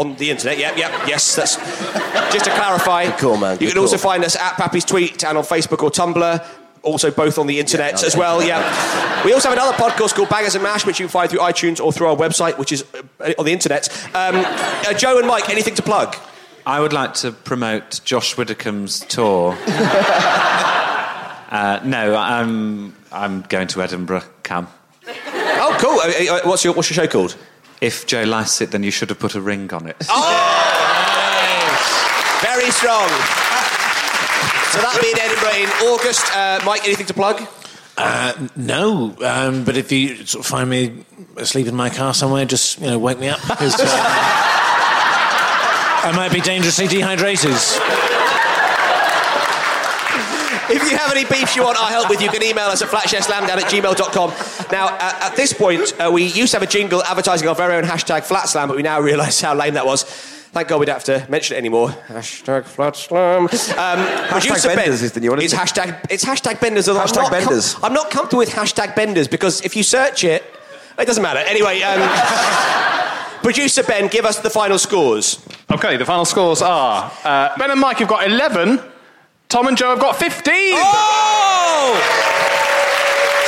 [0.00, 1.34] on the internet, yep, yep, yes.
[1.36, 1.56] That's
[2.32, 3.06] just to clarify.
[3.06, 3.58] Good call, man.
[3.60, 6.46] You Good can also find us at Pappy's Tweet and on Facebook or Tumblr.
[6.82, 8.40] Also, both on the internet Yeah, as well.
[8.42, 8.62] Yeah.
[9.24, 11.84] We also have another podcast called Bangers and Mash, which you can find through iTunes
[11.84, 12.84] or through our website, which is
[13.20, 13.88] uh, on the internet.
[14.14, 16.16] Um, uh, Joe and Mike, anything to plug?
[16.64, 19.58] I would like to promote Josh Widdicombe's tour.
[19.66, 24.22] uh, no, I'm I'm going to Edinburgh.
[24.42, 24.68] Cam.
[25.06, 26.00] Oh, cool.
[26.00, 27.36] Uh, uh, what's your What's your show called?
[27.80, 29.96] If Joe Lycett, then you should have put a ring on it.
[30.08, 30.28] Oh,
[32.42, 33.08] Very strong.
[34.72, 36.26] So that'll be in Edinburgh in August.
[36.34, 37.46] Uh, Mike, anything to plug?
[37.96, 41.04] Uh, no, um, but if you sort of find me
[41.36, 43.86] asleep in my car somewhere, just you know, wake me up because uh,
[46.04, 47.56] I might be dangerously dehydrated.
[51.08, 52.88] If you have any beefs you want our help with, you can email us at
[52.90, 54.30] flatshareslamdown at gmail.com.
[54.70, 57.76] Now, uh, at this point, uh, we used to have a jingle advertising our very
[57.76, 60.02] own hashtag flatslam, but we now realise how lame that was.
[60.02, 61.88] Thank God we don't have to mention it anymore.
[62.08, 63.48] Hashtag flatslam.
[63.78, 65.56] Um, producer Ben is the new one, It's it?
[65.58, 66.88] hashtag, it's hashtag benders.
[66.88, 67.76] although I'm Hashtag not com- Benders.
[67.82, 70.44] I'm not comfortable with hashtag benders because if you search it,
[70.98, 71.40] it doesn't matter.
[71.40, 72.00] Anyway, um,
[73.42, 75.44] producer Ben, give us the final scores.
[75.70, 78.80] Okay, the final scores are uh, Ben and Mike have got 11,
[79.48, 80.44] Tom and Joe have got 15.
[80.76, 81.96] Oh!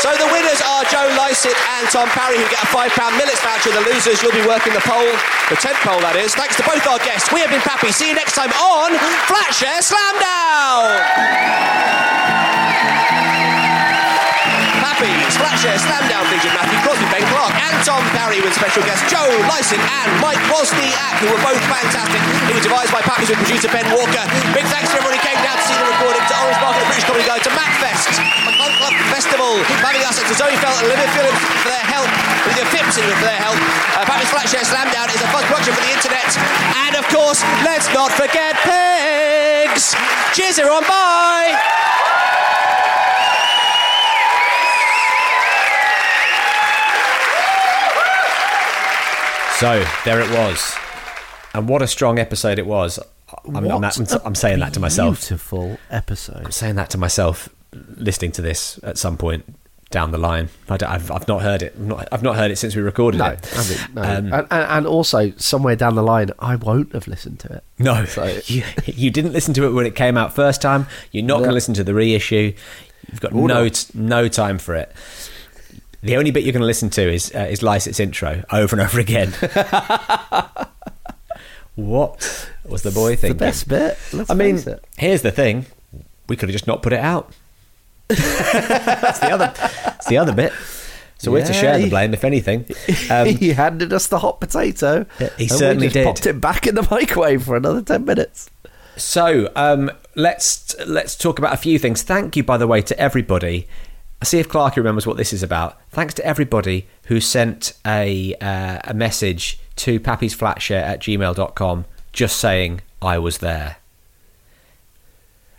[0.00, 2.88] So the winners are Joe Lycett and Tom Parry, who get a £5
[3.20, 3.68] Millets voucher.
[3.68, 5.12] The losers, you'll be working the pole,
[5.52, 6.32] the 10th pole, that is.
[6.32, 7.28] Thanks to both our guests.
[7.28, 7.92] We have been Pappy.
[7.92, 8.96] See you next time on
[9.28, 11.04] Flatshare Slamdown!
[14.80, 16.24] Pappy, Flatshare Slamdown
[17.90, 22.22] Tom Parry with special guests Joe Lycett and Mike Wozniak, who were both fantastic.
[22.46, 24.22] It was devised by Pappy's with producer Ben Walker.
[24.54, 26.90] Big thanks to everybody who came down to see the recording, to Orange Market, the
[26.94, 28.14] British Comedy Guide, to MacFest,
[28.46, 32.06] McClung Club Festival, having us, and to Zoe Felt Olivia Phillips for their help,
[32.46, 33.58] with Olivia Phipson for their help.
[33.98, 36.30] Uh, Pappy's Flatshare Slamdown is a fun production for the internet.
[36.86, 39.98] And of course, let's not forget pigs.
[40.30, 40.86] Cheers, everyone.
[40.86, 41.58] Bye.
[49.60, 50.74] So there it was,
[51.52, 52.98] and what a strong episode it was.
[53.44, 55.20] I'm, I'm, I'm, saying that to myself.
[55.20, 56.46] Beautiful episode.
[56.46, 59.44] I'm saying that to myself, listening to this at some point
[59.90, 60.48] down the line.
[60.70, 61.74] I I've, I've not heard it.
[61.76, 63.52] I've not, I've not heard it since we recorded No, it.
[63.54, 64.02] I mean, no.
[64.02, 67.64] Um, and, and, also somewhere down the line, I won't have listened to it.
[67.78, 70.86] No, So- you, you didn't listen to it when it came out first time.
[71.12, 72.54] You're not going to listen to the reissue.
[73.10, 74.90] You've got no t- no time for it.
[76.02, 78.82] The only bit you're going to listen to is uh, is Lycett's intro over and
[78.82, 79.32] over again.
[81.74, 83.36] what was the boy thinking?
[83.36, 83.98] The best bit.
[84.12, 84.84] Let's I mean, it.
[84.96, 85.66] here's the thing:
[86.28, 87.32] we could have just not put it out.
[88.08, 89.52] that's the other.
[89.56, 90.52] That's the other bit.
[91.18, 92.64] So we're to share the blame, if anything.
[93.10, 95.04] Um, he handed us the hot potato.
[95.36, 96.06] he certainly did.
[96.06, 98.48] Popped it back in the microwave for another ten minutes.
[98.96, 102.02] So, um, let's let's talk about a few things.
[102.02, 103.68] Thank you, by the way, to everybody.
[104.22, 105.78] I see if Clarky remembers what this is about.
[105.90, 112.82] Thanks to everybody who sent a uh, a message to pappysflatshare at gmail.com just saying
[113.00, 113.76] I was there.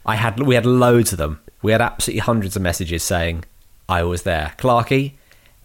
[0.05, 1.39] I had we had loads of them.
[1.62, 3.45] We had absolutely hundreds of messages saying
[3.89, 4.53] I was there.
[4.57, 5.14] Clarky,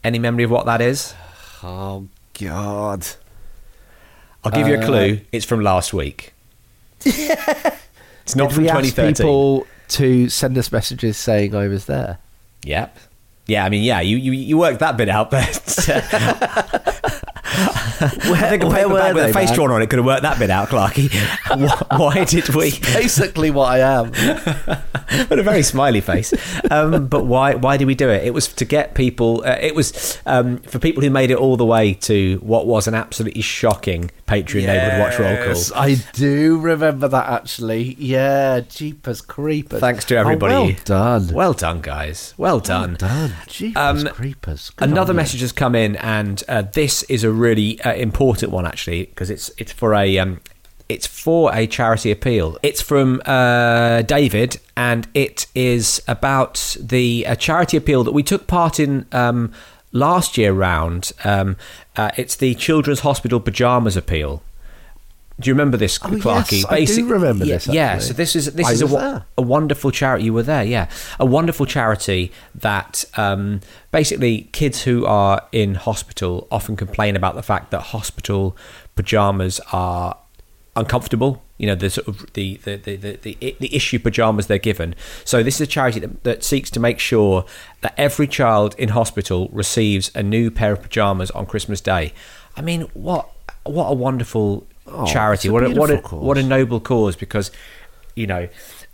[0.05, 1.14] any memory of what that is?
[1.62, 2.07] Oh
[2.38, 3.07] God.
[4.44, 5.20] I'll give you a Uh, clue.
[5.32, 6.32] It's from last week.
[7.05, 9.14] it's not Did from we ask 2013.
[9.14, 12.18] people to send us messages saying I was there.
[12.66, 12.98] Yep.
[13.46, 18.64] Yeah, I mean, yeah, you, you, you worked that bit out, but uh, I think
[18.64, 19.55] a paper bag with a face man?
[19.55, 21.11] drawn on it could have worked that bit out, Clarky.
[21.88, 22.70] Why- Why did we?
[22.80, 24.11] Basically, what I am.
[25.28, 26.32] but a very smiley face.
[26.70, 27.55] Um, but why?
[27.55, 28.24] Why did we do it?
[28.24, 29.42] It was to get people.
[29.47, 32.86] Uh, it was um, for people who made it all the way to what was
[32.88, 35.62] an absolutely shocking Patreon neighborhood watch roll call.
[35.76, 37.94] I do remember that actually.
[37.99, 39.80] Yeah, Jeepers Creepers.
[39.80, 40.55] Thanks to everybody.
[40.55, 41.28] Oh, well done.
[41.34, 42.34] Well done, guys.
[42.36, 42.97] Well done.
[43.01, 43.32] Well done.
[43.47, 44.70] Jeepers Creepers.
[44.70, 48.66] Good another message has come in, and uh, this is a really uh, important one
[48.66, 50.41] actually because it's it's for a um,
[50.89, 52.59] it's for a charity appeal.
[52.62, 58.80] It's from uh, David, and it is about the charity appeal that we took part
[58.80, 59.07] in.
[59.12, 59.53] Um,
[59.93, 61.57] Last year round, um,
[61.97, 64.43] uh, it's the Children's Hospital Pajamas Appeal.
[65.39, 66.62] Do you remember this, Oh, Clarky?
[66.62, 68.93] yes, I do remember yeah, this, Yeah, so this is this I is a, was
[68.95, 69.24] wo- there.
[69.37, 70.24] a wonderful charity.
[70.24, 70.89] You were there, yeah.
[71.20, 73.61] A wonderful charity that um,
[73.93, 78.57] basically kids who are in hospital often complain about the fact that hospital
[78.95, 80.16] pajamas are
[80.74, 81.43] uncomfortable.
[81.59, 84.95] You know, the sort of the the, the, the, the, the issue pajamas they're given.
[85.24, 87.45] So this is a charity that, that seeks to make sure
[87.82, 92.12] that every child in hospital receives a new pair of pajamas on Christmas Day.
[92.57, 93.28] I mean, what
[93.64, 95.49] what a wonderful Oh, charity!
[95.49, 97.51] a What a, what a what a noble cause because
[98.14, 98.49] you know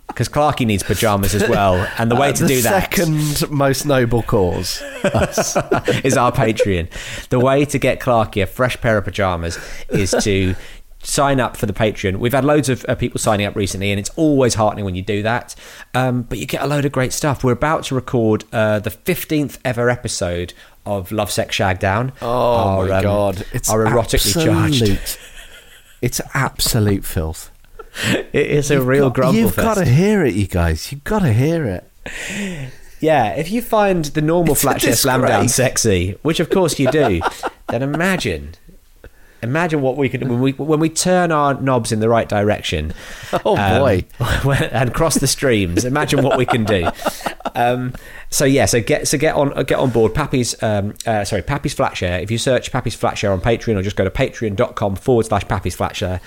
[0.07, 3.85] Because Clarky needs pajamas as well, and the way Uh, to do that second most
[3.85, 5.57] noble cause us.
[6.05, 6.87] is our Patreon.
[7.27, 9.59] The way to get Clarky a fresh pair of pajamas
[9.89, 10.55] is to
[11.05, 12.17] sign up for the Patreon.
[12.17, 15.01] We've had loads of uh, people signing up recently, and it's always heartening when you
[15.01, 15.55] do that.
[15.93, 17.43] Um, but you get a load of great stuff.
[17.43, 20.53] We're about to record uh, the 15th ever episode
[20.85, 22.11] of Love Sex Shagdown.
[22.21, 22.27] Oh
[22.81, 23.45] Our, my um, god!
[23.53, 24.81] It's our erotically charged.
[24.83, 25.19] absolute-
[26.01, 27.49] It's absolute filth.
[28.05, 30.91] It is a You've real got- grumble You've got to hear it, you guys.
[30.91, 32.69] You've got to hear it.
[32.99, 36.77] Yeah, if you find the normal It's flat share slam down sexy, which of course
[36.79, 37.21] you do,
[37.69, 38.55] then imagine,
[39.45, 42.93] imagine what we could when we when we turn our knobs in the right direction.
[43.47, 44.05] Oh, boy.
[44.71, 45.83] and cross the streams.
[45.83, 46.89] Imagine what we can do.
[47.53, 47.93] Um,
[48.29, 50.13] so yeah, so get so get on uh, get on board.
[50.13, 52.21] Pappy's um, uh, sorry, Pappy's Flatshare.
[52.21, 55.75] If you search Pappy's Flatshare on Patreon or just go to patreon.com forward slash Pappy's
[55.75, 56.21] Flatshare,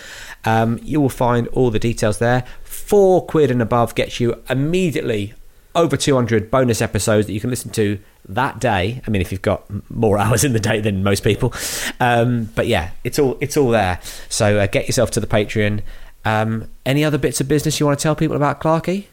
[0.44, 2.44] um, you will find all the details there.
[2.62, 5.34] Four quid and above gets you immediately
[5.74, 7.98] over 200 bonus episodes that you can listen to
[8.28, 9.02] that day.
[9.06, 11.52] I mean, if you've got more hours in the day than most people,
[12.00, 14.00] um, but yeah, it's all it's all there.
[14.28, 15.82] So uh, get yourself to the Patreon.
[16.24, 19.06] Um, any other bits of business you want to tell people about Clarky?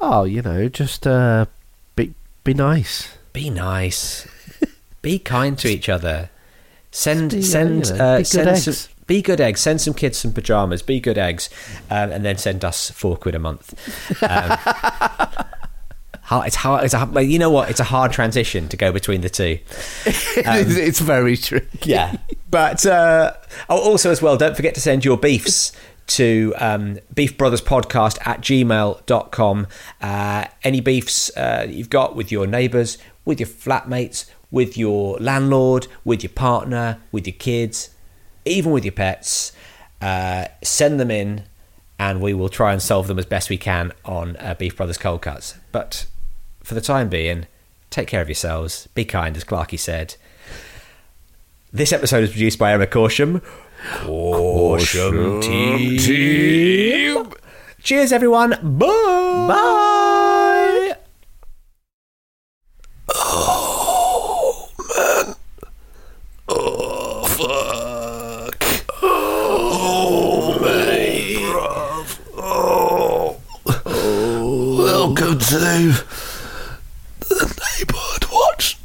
[0.00, 1.46] Oh, you know, just uh,
[1.96, 2.14] be
[2.44, 3.16] be nice.
[3.32, 4.26] Be nice.
[5.02, 6.30] be kind to each other.
[6.90, 8.78] Send Be, uh, send you know, uh, be good send eggs.
[8.78, 9.60] some be good eggs.
[9.60, 10.82] Send some kids some pajamas.
[10.82, 11.48] Be good eggs,
[11.90, 13.74] um, and then send us four quid a month.
[16.32, 16.84] Hard- it's hard.
[16.84, 17.70] It's a, you know what?
[17.70, 19.58] It's a hard transition to go between the two.
[20.44, 21.60] Um, it's very true.
[21.82, 22.16] yeah.
[22.50, 23.34] But uh,
[23.68, 25.72] oh, also, as well, don't forget to send your beefs
[26.18, 29.66] to um, beefbrotherspodcast at gmail.com.
[30.00, 35.86] Uh, any beefs uh, you've got with your neighbours, with your flatmates, with your landlord,
[36.04, 37.90] with your partner, with your kids,
[38.44, 39.52] even with your pets.
[40.00, 41.44] uh, send them in,
[41.98, 44.98] and we will try and solve them as best we can on uh, Beef Brothers
[44.98, 45.54] Cold Cuts.
[45.70, 46.06] But
[46.62, 47.46] for the time being,
[47.90, 48.88] take care of yourselves.
[48.94, 50.16] Be kind, as Clarky said.
[51.72, 53.42] This episode is produced by Emma Corsham.
[54.00, 57.32] Corsham team.
[57.82, 58.50] Cheers, everyone.
[58.62, 59.46] Bye.
[59.48, 60.96] Bye.
[66.54, 68.62] Oh, fuck.
[69.02, 71.38] Oh, mate.
[71.38, 72.18] Bruv.
[72.36, 73.38] Oh.
[74.76, 76.04] Welcome to the
[77.78, 78.76] Neighbourhood Watch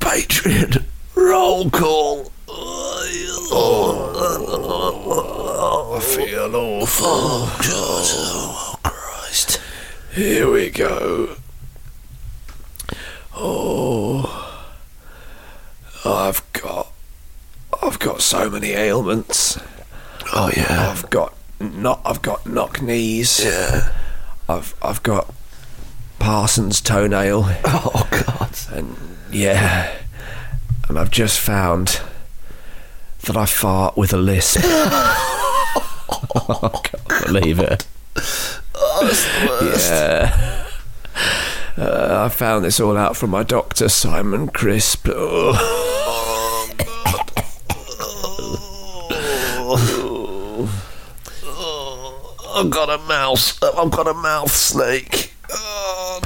[0.00, 2.30] Patreon roll call.
[3.50, 4.14] Oh,
[5.96, 7.06] I feel awful.
[7.06, 8.04] Oh, God.
[8.14, 9.58] Oh, Christ.
[10.12, 11.36] Here we go.
[13.34, 14.44] Oh.
[16.04, 16.92] I've got
[17.82, 19.58] I've got so many ailments.
[20.32, 20.90] Oh yeah.
[20.90, 23.44] I've got not I've got knock knees.
[23.44, 23.92] Yeah.
[24.48, 25.32] I've I've got
[26.18, 27.44] Parsons toenail.
[27.64, 28.56] Oh god.
[28.72, 28.96] And
[29.30, 29.94] yeah.
[30.88, 32.00] And I've just found
[33.24, 34.60] that I fart with a lisp.
[34.64, 37.86] I can't believe it.
[39.62, 40.64] Yeah.
[41.76, 45.06] Uh, I found this all out from my doctor, Simon Crisp.
[45.10, 45.74] Oh.
[52.58, 53.62] I've got a mouse.
[53.62, 55.32] I've got a mouth snake.
[55.50, 56.20] Oh,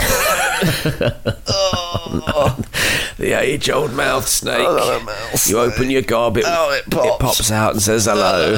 [3.18, 4.66] the age-old mouth snake.
[4.66, 7.50] mouth you open your gob, it, Oh, it pops.
[7.50, 8.56] out and says hello.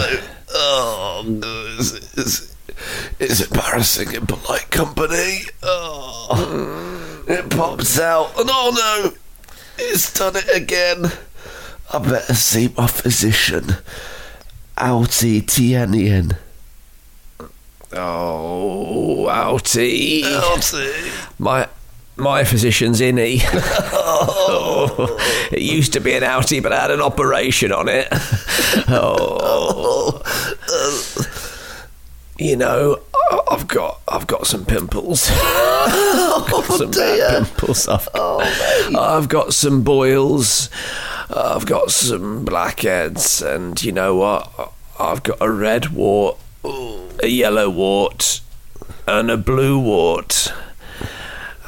[0.55, 2.55] Oh, no, it's, it's,
[3.18, 5.41] it's embarrassing in polite company.
[5.62, 9.12] Oh, it pops out, and oh no,
[9.79, 11.07] it's done it again.
[11.93, 13.77] I better see my physician,
[14.79, 16.37] Outie Tienian.
[17.97, 20.22] Oh, outie.
[20.22, 21.30] Outie.
[21.38, 21.68] My
[22.16, 23.40] my physician's innie.
[23.92, 25.16] oh,
[25.53, 28.09] it used to be an outie, but I had an operation on it.
[28.86, 30.20] Oh,
[32.38, 33.01] you know,
[33.51, 35.30] I've got I've got some pimples.
[35.32, 37.88] I've got some bad pimples.
[37.88, 40.68] I've, I've got some boils.
[41.30, 44.72] I've got some blackheads, and you know what?
[44.99, 48.41] I've got a red wart, a yellow wart,
[49.07, 50.53] and a blue wart.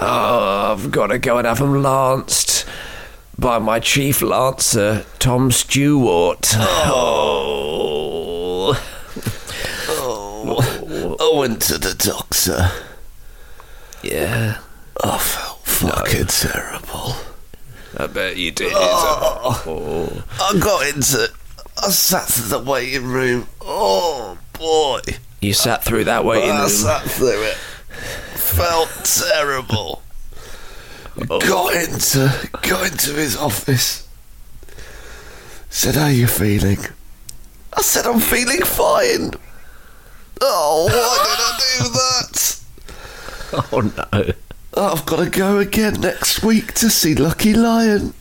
[0.01, 2.67] Oh, I've got to go and have them lanced
[3.39, 6.55] by my chief lancer, Tom Stewart.
[6.59, 7.47] Oh.
[9.89, 12.71] Oh, oh I went to the doctor.
[14.03, 14.59] Yeah.
[15.03, 17.15] I felt fucking terrible.
[17.99, 18.73] I bet you did.
[18.75, 19.63] Oh.
[19.67, 20.25] oh.
[20.41, 21.31] I got into.
[21.83, 23.47] I sat in the waiting room.
[23.61, 25.01] Oh boy.
[25.41, 26.69] You sat through that waiting I room.
[26.69, 27.57] sat through it.
[28.37, 30.03] Felt terrible.
[31.31, 31.41] Oh.
[31.41, 34.07] Got into got into his office.
[35.71, 36.79] Said, "How you feeling?"
[37.77, 39.33] I said, "I'm feeling fine."
[40.41, 42.53] Oh, why did I do that?
[43.73, 44.33] Oh no.
[44.77, 48.13] I've got to go again next week to see Lucky Lion.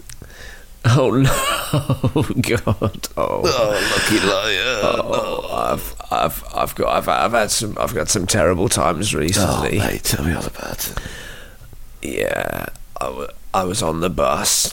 [0.97, 1.29] Oh no,
[1.73, 3.07] Oh, God!
[3.17, 4.81] Oh, Lucky liar!
[4.83, 9.79] Oh, I've, I've, I've got, I've, I've had some, I've got some terrible times recently.
[9.79, 10.97] Oh, mate, tell me all about it.
[12.03, 12.67] Yeah,
[13.01, 14.71] I, w- I was on the bus.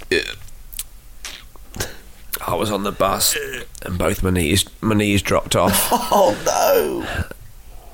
[2.47, 3.37] I was on the bus,
[3.83, 5.89] and both my knees, my knees dropped off.
[5.93, 7.25] Oh no!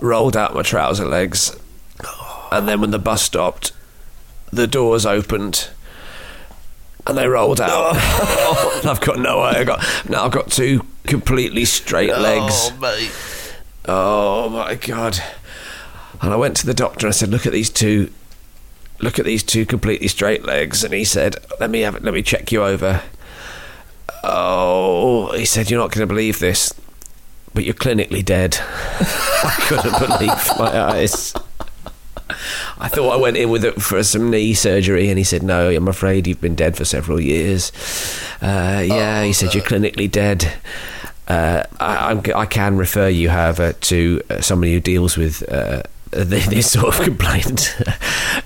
[0.01, 1.57] rolled out my trouser legs,
[2.05, 2.49] oh.
[2.51, 3.73] and then when the bus stopped,
[4.53, 5.69] the doors opened,
[7.09, 7.97] and they rolled out.
[8.85, 9.51] I've got no way.
[9.51, 10.25] I got now.
[10.25, 12.71] I've got two completely straight oh, legs.
[12.73, 13.13] Oh, mate.
[13.87, 15.19] Oh my god!
[16.21, 18.13] And I went to the doctor and I said, "Look at these two.
[19.01, 22.05] Look at these two completely straight legs." And he said, "Let me have it.
[22.05, 23.03] Let me check you over."
[24.23, 26.75] Oh, he said, "You're not going to believe this,
[27.55, 28.59] but you're clinically dead."
[29.01, 31.35] I couldn't believe my eyes.
[32.79, 35.71] I thought I went in with it for some knee surgery, and he said, "No,
[35.71, 37.73] I'm afraid you've been dead for several years."
[38.41, 40.53] Uh, yeah, he said you're clinically dead.
[41.27, 46.47] Uh, I, I can refer you, however, to uh, somebody who deals with uh, this,
[46.47, 47.77] this sort of complaint,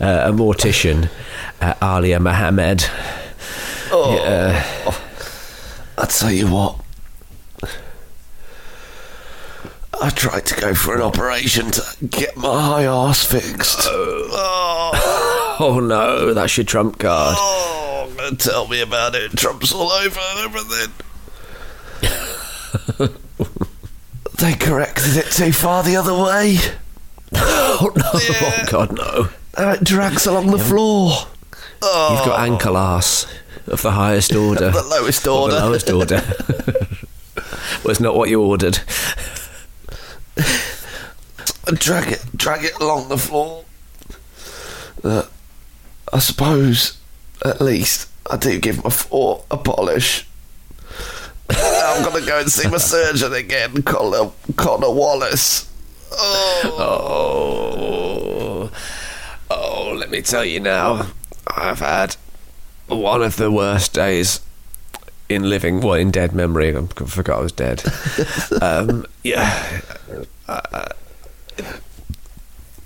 [0.00, 1.08] uh, a mortician,
[1.60, 2.84] uh, Alia Mohammed.
[3.92, 4.94] Oh, Yeah.
[5.98, 6.81] I tell you what.
[10.02, 13.80] I tried to go for an operation to get my high arse fixed.
[13.84, 17.36] Oh, Oh no, that's your trump card.
[17.38, 19.30] oh, tell me about it.
[19.36, 20.92] Trump's all over everything.
[24.38, 26.56] they corrected it too far the other way.
[27.34, 28.02] Oh no!
[28.14, 29.28] Oh God, no!
[29.56, 31.12] Now it drags along the floor.
[31.80, 32.14] Oh.
[32.16, 32.42] You've got oh.
[32.42, 33.26] ankle arse
[33.68, 35.54] of the highest order, The lowest Or order.
[35.54, 36.22] the lowest order.
[37.84, 38.80] well, it's not what you ordered.
[41.74, 43.64] drag it, drag it along the floor.
[45.02, 45.24] Uh,
[46.12, 46.98] I suppose,
[47.44, 50.26] at least, I do give my foot a polish.
[51.50, 55.68] I'm gonna go and see my surgeon again, Connor, Connor Wallace.
[56.12, 56.70] Oh,
[59.50, 61.08] oh, let me tell you now,
[61.46, 62.16] I've had
[62.86, 64.40] one of the worst days
[65.34, 66.76] in living, well, in dead memory.
[66.76, 67.82] I forgot I was dead.
[68.62, 69.80] um, yeah.
[70.48, 70.88] Uh,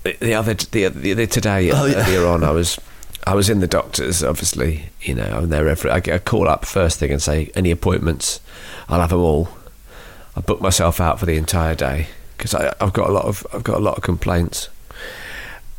[0.03, 1.97] the- the other, the, the, the today Oh, yeah.
[2.05, 2.79] earlier on, I was,
[3.25, 4.23] I was in the doctor's.
[4.23, 5.91] Obviously, you know, I'm there every.
[5.91, 8.39] I get a call up first thing and say any appointments,
[8.87, 9.49] I'll have them all.
[10.35, 13.63] I book myself out for the entire day because I've got a lot of I've
[13.63, 14.69] got a lot of complaints.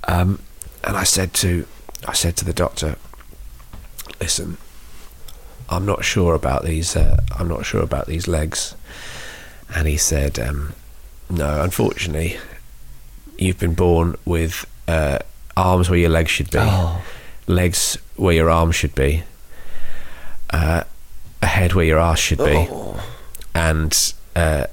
[0.07, 0.41] Um,
[0.85, 1.67] and I said to
[2.07, 2.97] I said to the doctor,
[4.21, 4.59] listen,
[5.69, 6.97] I'm not sure about these.
[6.97, 8.75] Uh, I'm not sure about these legs.
[9.75, 10.73] And he said, um,
[11.29, 12.39] no, unfortunately,
[13.37, 15.19] you've been born with uh,
[15.57, 16.59] arms where your legs should be,
[17.47, 19.23] legs where your arms should be,
[20.51, 20.85] uh,
[21.43, 22.67] a head where your ass should be,
[23.55, 24.65] and uh,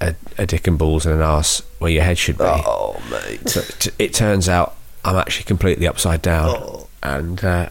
[0.00, 2.44] a, a dick and balls and an ass where your head should be.
[2.44, 3.48] Oh, mate.
[3.48, 7.68] So t- it turns out I'm actually completely upside down, and uh,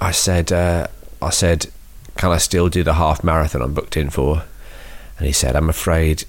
[0.00, 0.86] I said, uh,
[1.22, 1.66] I said,
[2.16, 4.44] can I still do the half marathon I'm booked in for?
[5.18, 6.24] And he said, I'm afraid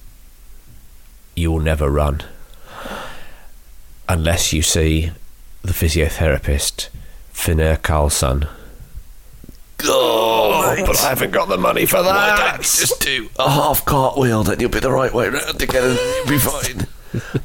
[1.36, 2.22] you will never run
[4.10, 5.12] unless you see
[5.62, 6.90] the physiotherapist
[7.32, 8.48] Finner Carlson.
[9.84, 10.86] Oh, mate.
[10.86, 12.38] but I haven't got the money for Why that.
[12.40, 15.84] don't you just do a half cartwheel, then you'll be the right way round again
[15.84, 16.88] and you'll be fine.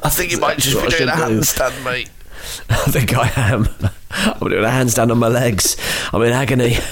[0.02, 1.40] I think you might just be doing a should do.
[1.40, 2.08] handstand, mate.
[2.70, 3.68] I think I am.
[4.10, 5.76] I'm doing a handstand on my legs.
[6.12, 6.76] I'm in agony.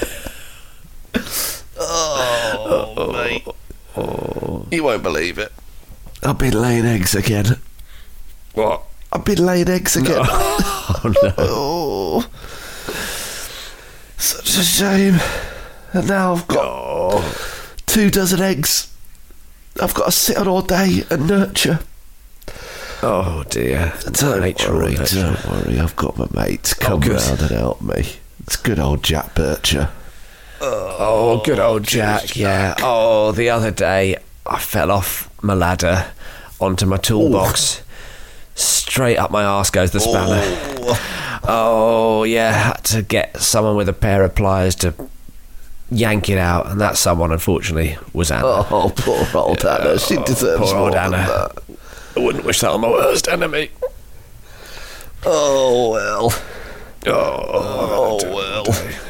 [1.83, 3.45] Oh, mate.
[3.97, 4.65] Oh.
[4.71, 5.51] You won't believe it.
[6.23, 7.59] I've been laying eggs again.
[8.53, 8.83] What?
[9.11, 10.25] I've been laying eggs again.
[11.03, 11.33] Oh no.
[11.37, 12.29] Oh,
[14.17, 15.19] such a shame.
[15.93, 17.35] And now I've got oh.
[17.85, 18.93] two dozen eggs.
[19.81, 21.79] I've got to sit on all day and nurture.
[23.01, 23.93] Oh dear.
[24.11, 25.79] Don't Nature worry, or don't worry.
[25.79, 27.21] I've got my mates Oh, come good.
[27.21, 28.15] round and help me.
[28.43, 29.89] It's good old Jack Bircher.
[30.63, 32.75] Oh, oh, good old Jack, yeah.
[32.79, 36.11] Oh, the other day I fell off my ladder
[36.59, 37.81] onto my toolbox.
[38.53, 40.41] Straight up my arse goes the spanner.
[40.83, 42.51] Oh, oh yeah.
[42.51, 44.93] Had to get someone with a pair of pliers to
[45.89, 48.45] yank it out, and that someone, unfortunately, was Anna.
[48.45, 49.97] Oh, poor old Anna.
[49.99, 51.27] She oh, deserves poor more old than Anna.
[51.27, 51.63] that.
[52.15, 53.71] I wouldn't wish that on my worst enemy.
[55.25, 56.33] Oh, well.
[57.07, 59.01] Oh, Oh, well.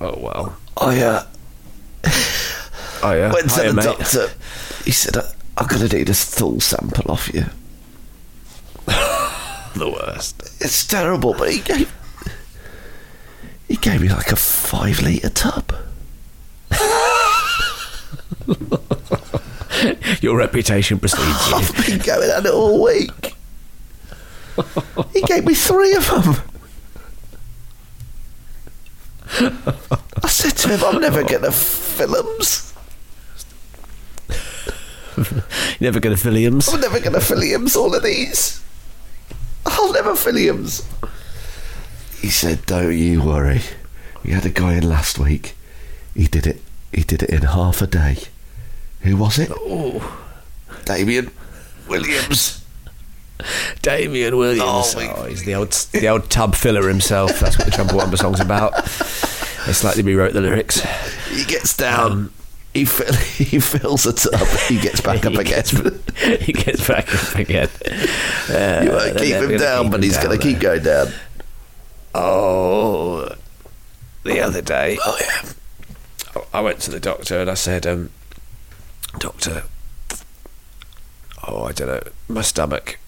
[0.00, 0.56] Oh, well.
[0.76, 1.24] I, uh,
[3.02, 3.32] Oh, yeah.
[3.32, 3.84] went to Hiya, the mate.
[3.84, 4.28] doctor.
[4.84, 7.44] He said, "I- I'm to need a stool sample off you.
[9.74, 10.42] The worst.
[10.60, 11.92] It's terrible, but he gave
[13.68, 15.72] he gave me like a five litre tub.
[20.20, 21.54] Your reputation precedes you.
[21.54, 23.34] I've been going at it all week.
[25.12, 26.34] He gave me three of them.
[29.38, 31.54] I said to him, I'm never going to.
[35.78, 36.68] You're never going to Williams.
[36.68, 38.62] I'm never going to films all of these.
[39.66, 40.86] I'll never films.
[42.20, 43.60] He said, "Don't you worry.
[44.24, 45.54] We had a guy in last week.
[46.14, 46.60] He did it.
[46.92, 48.18] He did it in half a day.
[49.02, 49.50] Who was it?
[49.54, 50.18] Oh,
[50.84, 51.30] Damien
[51.88, 52.64] Williams.
[53.80, 54.62] Damien Williams.
[54.96, 57.40] Oh, Oh, he's the old, the old tub filler himself.
[57.40, 58.74] That's what the Trumpet song's about.
[59.70, 60.80] They slightly rewrote the lyrics.
[61.28, 62.32] He gets down.
[62.74, 64.48] he fill, he fills a tub.
[64.66, 65.62] He gets back up again.
[66.40, 67.68] he gets back up again.
[68.48, 71.12] Uh, you won't keep him down, keep but him he's going to keep going down.
[72.16, 73.32] Oh,
[74.24, 74.98] the other day.
[75.06, 76.42] Oh yeah.
[76.52, 78.10] I went to the doctor and I said, um,
[79.20, 79.62] "Doctor,
[81.46, 82.98] oh, I don't know, my stomach,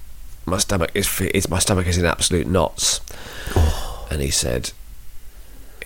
[0.47, 3.01] my stomach is, is my stomach is in absolute knots."
[4.12, 4.70] And he said,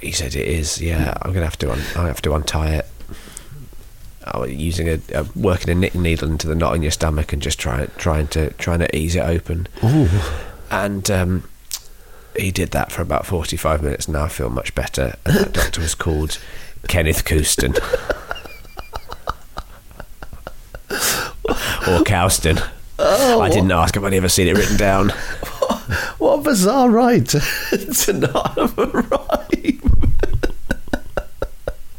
[0.01, 0.81] "He said it is.
[0.81, 2.87] Yeah, I'm gonna have to, un- I have to untie it."
[4.25, 7.33] I was using a, a working a knitting needle into the knot in your stomach
[7.33, 9.69] and just trying trying to trying to ease it open.
[9.85, 10.09] Ooh.
[10.71, 11.49] And um,
[12.37, 14.07] he did that for about forty five minutes.
[14.07, 15.15] And now I feel much better.
[15.25, 16.39] And that doctor was called
[16.89, 17.73] Kenneth Couston.
[21.87, 22.63] or Cowston.
[22.99, 23.97] Oh, I didn't ask.
[23.97, 25.13] I've only ever seen it written down.
[26.19, 27.41] What a bizarre ride to,
[27.95, 29.81] to not have a rhyme.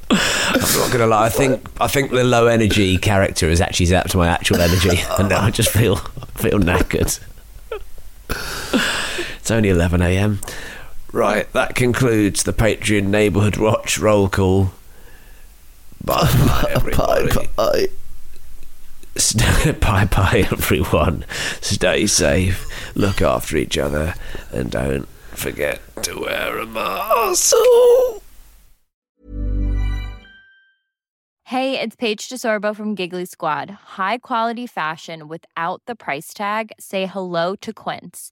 [0.10, 1.26] I'm not gonna lie.
[1.26, 5.30] I think I think the low energy character is actually zapped my actual energy, and
[5.30, 5.98] now I just feel
[6.36, 7.20] feel knackered.
[9.40, 10.42] It's only 11 a.m.
[11.14, 14.72] Right, that concludes the Patreon neighbourhood watch roll call.
[16.04, 16.30] Bye
[16.76, 16.92] bye.
[16.98, 17.88] Bye bye.
[19.82, 21.26] bye bye, everyone.
[21.62, 24.14] Stay safe, look after each other,
[24.52, 27.56] and don't forget to wear a mask.
[31.46, 33.70] Hey, it's Paige DeSorbo from Giggly Squad.
[33.96, 36.72] High quality fashion without the price tag.
[36.78, 38.32] Say hello to Quince.